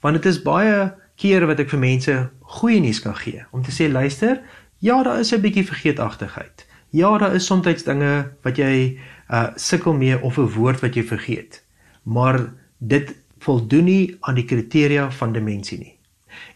Want 0.00 0.14
dit 0.14 0.26
is 0.26 0.42
baie 0.42 0.92
kere 1.16 1.46
wat 1.46 1.60
ek 1.60 1.70
vir 1.70 1.78
mense 1.78 2.30
goeie 2.40 2.80
nuus 2.80 3.00
kan 3.00 3.16
gee 3.16 3.44
om 3.50 3.62
te 3.62 3.74
sê 3.74 3.90
luister, 3.90 4.42
ja, 4.78 5.02
daar 5.02 5.20
is 5.20 5.32
'n 5.32 5.40
bietjie 5.40 5.66
vergeetachtigheid. 5.66 6.66
Ja, 6.92 7.18
daar 7.18 7.34
is 7.34 7.46
soms 7.46 7.84
dinge 7.84 8.32
wat 8.44 8.58
jy 8.60 8.98
uh 9.32 9.46
sukkel 9.56 9.94
mee 9.96 10.20
of 10.20 10.36
'n 10.36 10.52
woord 10.52 10.80
wat 10.80 10.94
jy 10.94 11.04
vergeet. 11.04 11.64
Maar 12.02 12.52
dit 12.78 13.14
voldoen 13.38 13.84
nie 13.84 14.16
aan 14.20 14.34
die 14.34 14.44
kriteria 14.44 15.10
van 15.10 15.32
demensie 15.32 15.78
nie. 15.78 15.98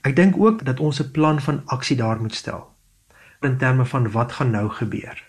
Ek 0.03 0.17
dink 0.17 0.37
ook 0.37 0.65
dat 0.65 0.81
ons 0.81 1.01
'n 1.01 1.11
plan 1.11 1.41
van 1.41 1.63
aksie 1.67 1.97
daar 1.97 2.21
moet 2.21 2.35
stel 2.35 2.69
in 3.41 3.57
terme 3.57 3.85
van 3.85 4.11
wat 4.11 4.33
gaan 4.33 4.51
nou 4.51 4.69
gebeur. 4.69 5.25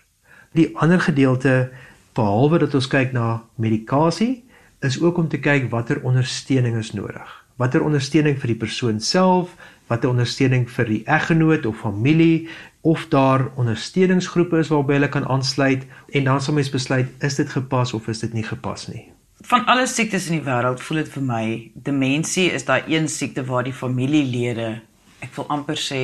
Die 0.52 0.76
ander 0.76 1.00
gedeelte 1.00 1.70
behalwe 2.12 2.58
dat 2.58 2.74
ons 2.74 2.86
kyk 2.86 3.12
na 3.12 3.44
medikasie 3.54 4.44
is 4.80 5.00
ook 5.00 5.16
om 5.16 5.28
te 5.28 5.38
kyk 5.38 5.70
watter 5.70 6.02
ondersteuning 6.02 6.76
is 6.76 6.92
nodig. 6.92 7.37
Watter 7.58 7.82
ondersteuning 7.82 8.36
vir 8.38 8.52
die 8.52 8.60
persoon 8.60 9.00
self, 9.02 9.54
watter 9.90 10.12
ondersteuning 10.12 10.68
vir 10.70 10.86
die 10.86 11.00
eggenoot 11.10 11.66
of 11.66 11.80
familie, 11.82 12.46
of 12.86 13.08
daar 13.10 13.48
ondersteuningsgroepe 13.58 14.60
is 14.62 14.70
waarby 14.70 14.94
hulle 14.94 15.08
kan 15.10 15.26
aansluit 15.26 15.82
en 16.14 16.28
dan 16.28 16.40
sal 16.40 16.54
mens 16.54 16.70
besluit 16.70 17.10
is 17.26 17.38
dit 17.40 17.50
gepas 17.50 17.94
of 17.98 18.06
is 18.08 18.22
dit 18.22 18.36
nie 18.36 18.46
gepas 18.46 18.86
nie. 18.92 19.08
Van 19.50 19.66
alle 19.66 19.86
siektes 19.90 20.28
in 20.30 20.38
die 20.38 20.46
wêreld 20.46 20.82
voel 20.82 21.02
dit 21.02 21.10
vir 21.16 21.26
my 21.26 21.44
demensie 21.74 22.46
is 22.54 22.66
daai 22.68 22.86
een 22.86 23.10
siekte 23.10 23.44
waar 23.50 23.66
die 23.66 23.74
familielede 23.74 24.70
ek 25.26 25.34
wil 25.34 25.50
amper 25.50 25.78
sê 25.82 26.02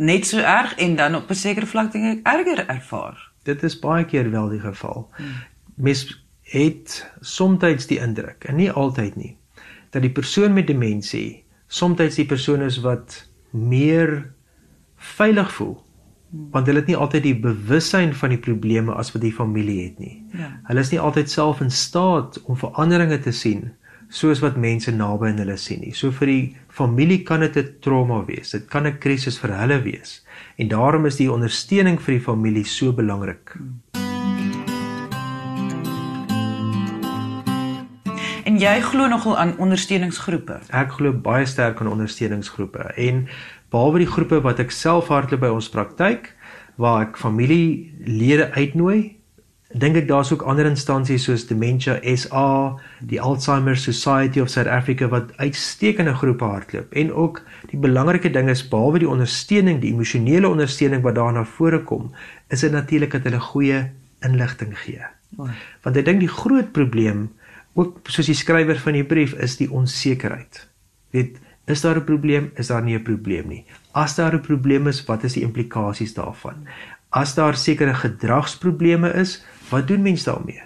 net 0.00 0.24
so 0.24 0.40
erg 0.40 0.74
en 0.80 0.96
dan 0.96 1.20
op 1.20 1.30
'n 1.30 1.42
sekere 1.44 1.68
vlak 1.68 1.92
dinge 1.92 2.20
erger 2.24 2.64
ervaar. 2.68 3.20
Dit 3.44 3.62
is 3.62 3.78
baie 3.78 4.04
keer 4.04 4.30
wel 4.30 4.48
die 4.48 4.60
geval. 4.60 5.10
Hmm. 5.16 5.44
Mens 5.76 6.24
het 6.42 7.04
soms 7.20 7.86
die 7.86 7.98
indruk 7.98 8.44
en 8.44 8.56
nie 8.56 8.70
altyd 8.70 9.16
nie 9.16 9.36
dat 9.94 10.02
die 10.02 10.12
persoon 10.12 10.54
met 10.54 10.66
demensie 10.66 11.44
soms 11.70 12.18
die 12.18 12.28
persoon 12.28 12.62
is 12.66 12.80
wat 12.82 13.22
meer 13.50 14.34
veilig 15.16 15.50
voel 15.54 15.78
want 16.54 16.66
hulle 16.66 16.82
het 16.82 16.90
nie 16.90 16.98
altyd 16.98 17.22
die 17.28 17.36
bewussyn 17.38 18.12
van 18.18 18.34
die 18.34 18.40
probleme 18.42 18.94
as 18.98 19.12
wat 19.14 19.22
die 19.22 19.34
familie 19.34 19.84
het 19.84 20.00
nie. 20.02 20.16
Ja. 20.34 20.50
Hulle 20.66 20.82
is 20.82 20.90
nie 20.90 21.00
altyd 21.00 21.30
self 21.30 21.60
in 21.62 21.70
staat 21.70 22.40
om 22.44 22.58
veranderinge 22.58 23.20
te 23.22 23.32
sien 23.34 23.68
soos 24.14 24.42
wat 24.44 24.58
mense 24.60 24.92
naby 24.94 25.30
aan 25.30 25.40
hulle 25.42 25.56
sien 25.58 25.80
nie. 25.82 25.94
So 25.96 26.12
vir 26.14 26.30
die 26.30 26.42
familie 26.74 27.22
kan 27.26 27.40
dit 27.40 27.56
'n 27.56 27.78
trauma 27.80 28.24
wees. 28.26 28.50
Dit 28.50 28.68
kan 28.68 28.86
'n 28.86 28.98
krisis 28.98 29.38
vir 29.38 29.50
hulle 29.58 29.82
wees. 29.82 30.24
En 30.58 30.68
daarom 30.68 31.06
is 31.06 31.16
die 31.16 31.30
ondersteuning 31.32 32.00
vir 32.00 32.14
die 32.14 32.24
familie 32.24 32.64
so 32.64 32.92
belangrik. 32.92 33.56
En 38.54 38.60
jy 38.62 38.80
glo 38.86 39.08
nogal 39.10 39.34
aan 39.34 39.56
ondersteuningsgroepe? 39.58 40.60
Ek 40.70 40.92
glo 40.94 41.10
baie 41.10 41.42
sterk 41.42 41.80
aan 41.82 41.88
ondersteuningsgroepe 41.90 42.84
en 43.02 43.24
behalwe 43.74 44.04
die 44.04 44.06
groepe 44.06 44.38
wat 44.44 44.62
ek 44.62 44.70
self 44.70 45.10
hardloop 45.10 45.42
by 45.42 45.50
ons 45.50 45.66
praktyk 45.74 46.28
waar 46.78 47.08
ek 47.08 47.18
familielede 47.18 48.46
uitnooi 48.54 49.16
dink 49.74 49.98
ek 49.98 50.06
daar's 50.06 50.30
ook 50.30 50.46
ander 50.46 50.70
instansies 50.70 51.26
soos 51.26 51.48
Dementia 51.50 51.98
SA, 52.14 52.78
die 53.02 53.18
Alzheimer 53.18 53.74
Society 53.74 54.38
of 54.38 54.54
South 54.54 54.70
Africa 54.70 55.10
wat 55.10 55.34
uitstekende 55.42 56.14
groepe 56.22 56.46
hardloop 56.46 56.94
en 56.94 57.10
ook 57.10 57.42
die 57.74 57.82
belangrike 57.82 58.30
ding 58.30 58.54
is 58.54 58.62
behalwe 58.62 59.02
die 59.02 59.10
ondersteuning, 59.10 59.82
die 59.82 59.90
emosionele 59.90 60.46
ondersteuning 60.46 61.02
wat 61.02 61.18
daarna 61.18 61.42
voorkom, 61.58 62.12
is 62.54 62.62
dit 62.62 62.70
natuurlik 62.70 63.18
dat 63.18 63.26
hulle 63.26 63.42
goeie 63.50 63.88
inligting 64.22 64.78
gee. 64.86 65.02
Want 65.82 65.98
ek 65.98 66.06
dink 66.06 66.22
die 66.22 66.30
groot 66.30 66.70
probleem 66.70 67.32
ook 67.74 67.98
soos 68.08 68.26
die 68.26 68.38
skrywer 68.38 68.78
van 68.78 68.92
die 68.92 69.04
brief 69.04 69.32
is 69.32 69.56
die 69.56 69.70
onsekerheid. 69.70 70.68
Weet 71.10 71.40
Is 71.66 71.80
daar 71.80 71.96
'n 71.96 72.04
probleem? 72.04 72.50
Is 72.54 72.66
daar 72.66 72.82
nie 72.82 72.96
'n 72.98 73.02
probleem 73.02 73.48
nie? 73.48 73.64
As 73.92 74.14
daar 74.14 74.34
'n 74.34 74.40
probleem 74.40 74.86
is, 74.86 75.04
wat 75.04 75.24
is 75.24 75.32
die 75.32 75.42
implikasies 75.42 76.14
daarvan? 76.14 76.68
As 77.08 77.34
daar 77.34 77.56
sekere 77.56 77.94
gedragsprobleme 77.94 79.12
is, 79.12 79.44
wat 79.70 79.88
doen 79.88 80.02
mens 80.02 80.24
daarmee? 80.24 80.62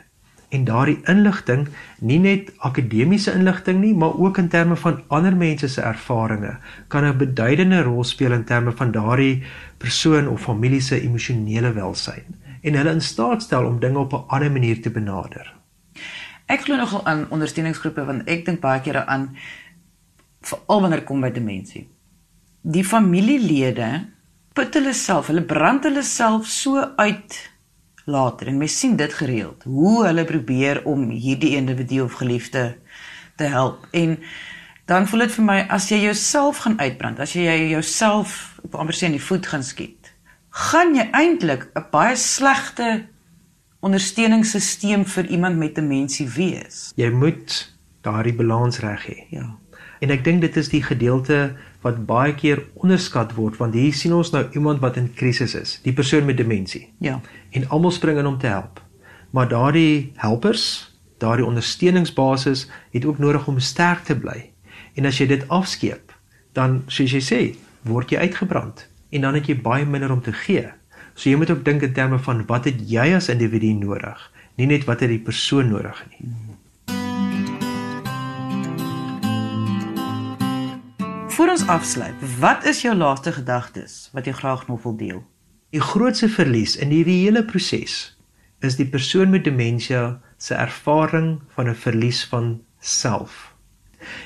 En 0.49 0.65
daardie 0.65 1.01
inligting, 1.05 1.69
nie 2.01 2.19
net 2.19 2.53
akademiese 2.59 3.33
inligting 3.33 3.81
nie, 3.81 3.95
maar 3.95 4.19
ook 4.19 4.39
in 4.39 4.49
terme 4.49 4.77
van 4.77 5.03
ander 5.07 5.37
mense 5.37 5.69
se 5.69 5.81
ervarings, 5.81 6.57
kan 6.89 7.05
'n 7.05 7.17
beduidende 7.17 7.83
rol 7.83 8.05
speel 8.05 8.33
in 8.33 8.45
terme 8.45 8.73
van 8.73 8.91
daardie 8.91 9.43
persoon 9.77 10.29
of 10.29 10.43
familie 10.43 10.81
se 10.81 11.01
emosionele 11.01 11.73
welsyn. 11.73 12.25
en 12.63 12.75
hulle 12.75 12.91
in 12.91 13.01
staat 13.01 13.43
stel 13.43 13.67
om 13.67 13.81
dinge 13.81 13.99
op 13.99 14.13
'n 14.13 14.25
ander 14.27 14.53
manier 14.53 14.83
te 14.83 14.91
benader. 14.91 15.58
Ek 16.49 16.65
glo 16.65 16.79
nogal 16.81 17.05
aan 17.05 17.27
ondersteuningsgroepe 17.35 18.05
want 18.09 18.29
ek 18.31 18.47
dink 18.47 18.63
baie 18.63 18.81
keer 18.81 19.03
daaraan 19.03 19.29
veral 20.49 20.85
wanneer 20.85 21.05
kom 21.05 21.21
by 21.21 21.31
demensie. 21.35 21.85
Die 22.63 22.85
familielede 22.85 23.91
put 24.57 24.75
hulle 24.75 24.95
self, 24.97 25.29
hulle 25.29 25.45
brand 25.45 25.85
hulle 25.85 26.03
self 26.03 26.49
so 26.51 26.81
uit 26.97 27.37
later 28.09 28.49
en 28.49 28.57
mens 28.59 28.79
sien 28.81 28.97
dit 28.97 29.13
gereeld 29.13 29.67
hoe 29.69 30.07
hulle 30.07 30.25
probeer 30.25 30.81
om 30.89 31.11
hierdie 31.13 31.55
individu 31.59 32.01
of 32.07 32.17
geliefde 32.17 32.79
te 33.37 33.51
help 33.53 33.85
en 33.93 34.17
dan 34.89 35.05
voel 35.09 35.27
dit 35.27 35.35
vir 35.37 35.45
my 35.45 35.59
as 35.69 35.91
jy 35.93 35.99
jouself 36.07 36.63
gaan 36.65 36.79
uitbrand, 36.81 37.21
as 37.21 37.35
jy 37.37 37.45
jouself 37.75 38.57
op 38.65 38.79
amper 38.81 38.97
sê 38.97 39.11
in 39.11 39.19
die 39.19 39.27
voet 39.27 39.45
gaan 39.51 39.65
skiet, 39.67 40.15
gaan 40.71 40.97
jy 40.97 41.05
eintlik 41.13 41.69
'n 41.77 41.85
baie 41.93 42.17
slegte 42.17 43.05
ondersteuningssisteem 43.81 45.05
vir 45.07 45.27
iemand 45.27 45.59
met 45.59 45.75
demensie 45.75 46.29
wees. 46.29 46.89
Jy 46.99 47.11
moet 47.15 47.57
daardie 48.07 48.35
balans 48.35 48.81
reg 48.83 49.07
hê. 49.07 49.17
Ja. 49.31 49.47
En 50.01 50.11
ek 50.15 50.25
dink 50.25 50.43
dit 50.43 50.57
is 50.57 50.71
die 50.71 50.83
gedeelte 50.83 51.57
wat 51.83 52.05
baie 52.07 52.35
keer 52.35 52.65
onderskat 52.83 53.35
word 53.39 53.59
want 53.59 53.75
hier 53.75 53.95
sien 53.95 54.15
ons 54.15 54.31
nou 54.35 54.45
iemand 54.55 54.83
wat 54.83 54.99
in 54.99 55.13
krisis 55.15 55.55
is, 55.55 55.79
die 55.83 55.95
persoon 55.95 56.27
met 56.27 56.39
demensie. 56.39 56.89
Ja. 57.03 57.21
En 57.51 57.69
almal 57.69 57.95
spring 57.95 58.19
in 58.19 58.27
om 58.27 58.39
te 58.39 58.51
help. 58.51 58.83
Maar 59.31 59.49
daardie 59.49 60.13
helpers, 60.17 60.95
daardie 61.19 61.47
ondersteuningsbasis 61.47 62.69
het 62.95 63.05
ook 63.05 63.19
nodig 63.19 63.47
om 63.47 63.59
sterk 63.59 64.07
te 64.07 64.17
bly 64.19 64.49
En 64.99 65.07
as 65.07 65.21
jy 65.21 65.29
dit 65.31 65.45
afskeep, 65.55 66.11
dan 66.59 66.81
soos 66.91 67.13
jy 67.15 67.21
sê, 67.23 67.41
word 67.87 68.11
jy 68.11 68.25
uitgebrand 68.27 68.83
en 69.15 69.25
dan 69.25 69.37
het 69.39 69.47
jy 69.49 69.55
baie 69.63 69.87
minder 69.87 70.11
om 70.13 70.21
te 70.25 70.35
gee. 70.35 70.67
So 71.19 71.27
jy 71.27 71.37
moet 71.37 71.51
ook 71.51 71.65
dink 71.67 71.83
in 71.83 71.93
terme 71.93 72.19
van 72.23 72.45
wat 72.47 72.69
het 72.69 72.79
jy 72.87 73.09
as 73.17 73.27
individu 73.33 73.73
nodig, 73.75 74.21
nie 74.55 74.69
net 74.71 74.85
wat 74.87 75.01
het 75.03 75.11
die 75.11 75.19
persoon 75.19 75.73
nodig 75.73 75.99
nie. 76.13 76.29
Voor 81.35 81.51
ons 81.51 81.67
afsluit, 81.67 82.23
wat 82.39 82.67
is 82.71 82.85
jou 82.87 82.95
laaste 82.95 83.35
gedagtes 83.35 83.97
wat 84.15 84.31
jy 84.31 84.37
graag 84.39 84.69
nog 84.71 84.87
wil 84.87 84.95
deel? 84.99 85.21
Die 85.75 85.83
grootste 85.83 86.31
verlies 86.31 86.77
in 86.79 86.95
hierdie 86.95 87.25
hele 87.25 87.43
proses 87.43 87.99
is 88.63 88.79
die 88.79 88.87
persoon 88.87 89.35
met 89.35 89.47
demensie 89.47 89.99
se 90.39 90.55
ervaring 90.55 91.41
van 91.59 91.69
'n 91.69 91.75
verlies 91.75 92.25
van 92.31 92.61
self. 92.79 93.48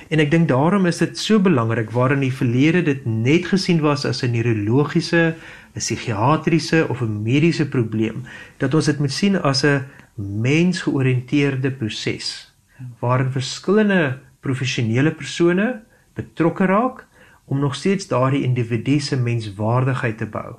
En 0.08 0.18
ek 0.18 0.30
dink 0.30 0.48
daarom 0.48 0.86
is 0.86 0.98
dit 0.98 1.18
so 1.18 1.40
belangrik 1.40 1.90
waar 1.90 2.12
in 2.12 2.20
die 2.20 2.32
verlede 2.32 2.82
dit 2.82 3.06
net 3.06 3.46
gesien 3.46 3.80
was 3.80 4.04
as 4.04 4.22
'n 4.22 4.30
neurologiese, 4.30 5.34
'n 5.74 5.80
psigiatriese 5.80 6.86
of 6.88 7.00
'n 7.00 7.22
mediese 7.22 7.68
probleem, 7.68 8.24
dat 8.58 8.74
ons 8.74 8.86
dit 8.86 8.98
moet 8.98 9.12
sien 9.12 9.36
as 9.42 9.64
'n 9.64 9.84
mensgeoriënteerde 10.16 11.70
proses 11.70 12.52
waarin 13.00 13.30
verskillende 13.32 14.18
professionele 14.40 15.12
persone 15.14 15.82
betrokke 16.14 16.66
raak 16.66 17.06
om 17.44 17.58
nog 17.58 17.74
steeds 17.74 18.06
daardie 18.06 18.42
individu 18.42 18.98
se 19.00 19.16
menswaardigheid 19.16 20.18
te 20.18 20.26
bou 20.26 20.56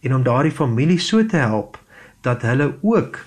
en 0.00 0.14
om 0.14 0.22
daardie 0.22 0.52
familie 0.52 0.98
so 0.98 1.26
te 1.26 1.36
help 1.36 1.78
dat 2.20 2.42
hulle 2.42 2.74
ook 2.82 3.24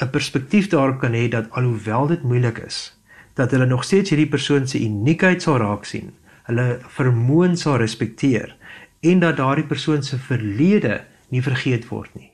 'n 0.00 0.10
perspektief 0.10 0.68
daarop 0.68 0.98
kan 1.00 1.12
hê 1.12 1.28
dat 1.28 1.50
alhoewel 1.50 2.06
dit 2.06 2.22
moeilik 2.22 2.58
is 2.58 2.95
dat 3.36 3.50
hulle 3.50 3.66
nog 3.66 3.84
steeds 3.84 4.10
hierdie 4.10 4.30
persoon 4.32 4.68
se 4.68 4.80
uniekheid 4.80 5.42
sal 5.42 5.60
raak 5.60 5.84
sien, 5.84 6.14
hulle 6.48 6.80
vermoë 6.96 7.54
sal 7.56 7.76
respekteer 7.82 8.56
en 9.00 9.20
dat 9.20 9.36
daardie 9.36 9.66
persoon 9.66 10.02
se 10.02 10.18
verlede 10.18 11.04
nie 11.28 11.42
vergeet 11.42 11.88
word 11.88 12.14
nie. 12.14 12.32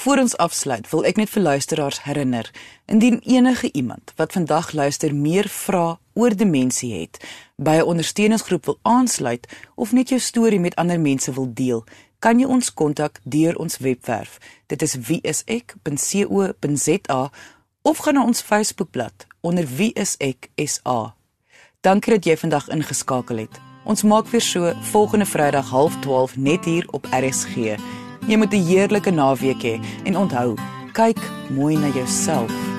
Voor 0.00 0.16
ons 0.16 0.36
afsluit, 0.36 0.88
wil 0.90 1.04
ek 1.04 1.16
net 1.20 1.28
vir 1.28 1.42
luisteraars 1.44 2.02
herinner, 2.06 2.50
indien 2.88 3.20
enige 3.20 3.68
iemand 3.76 4.12
wat 4.16 4.32
vandag 4.32 4.72
luister 4.72 5.14
meer 5.14 5.48
vra 5.52 5.98
oor 6.16 6.36
demensie 6.36 6.94
het, 7.00 7.20
by 7.56 7.76
'n 7.76 7.82
ondersteuningsgroep 7.92 8.64
wil 8.64 8.78
aansluit 8.82 9.46
of 9.74 9.92
net 9.92 10.08
jou 10.08 10.20
storie 10.20 10.60
met 10.60 10.74
ander 10.74 11.00
mense 11.00 11.32
wil 11.32 11.50
deel, 11.54 11.84
kan 12.18 12.38
jy 12.38 12.46
ons 12.46 12.74
kontak 12.74 13.20
deur 13.24 13.56
ons 13.56 13.78
webwerf. 13.78 14.38
Dit 14.66 14.82
is 14.82 14.94
wieisek.co.za 14.94 15.70
of 17.82 17.98
gaan 17.98 18.14
na 18.14 18.24
ons 18.24 18.40
Facebookblad 18.40 19.26
onder 19.40 19.66
wie 19.66 19.92
is 19.92 20.16
ek 20.18 20.50
SA. 20.56 21.14
Dankie 21.80 22.12
dat 22.12 22.24
jy 22.24 22.36
vandag 22.36 22.68
ingeskakel 22.68 23.46
het. 23.46 23.60
Ons 23.88 24.02
maak 24.02 24.28
weer 24.28 24.44
so 24.44 24.72
volgende 24.92 25.26
Vrydag 25.26 25.70
12:30 25.72 26.36
net 26.36 26.64
hier 26.64 26.88
op 26.90 27.06
RSG. 27.10 27.76
Jy 28.28 28.36
moet 28.36 28.52
'n 28.52 28.66
heerlike 28.66 29.10
naweek 29.10 29.62
hê 29.62 29.80
he, 29.80 30.02
en 30.04 30.16
onthou, 30.16 30.56
kyk 30.92 31.18
mooi 31.50 31.76
na 31.76 31.88
jouself. 31.88 32.69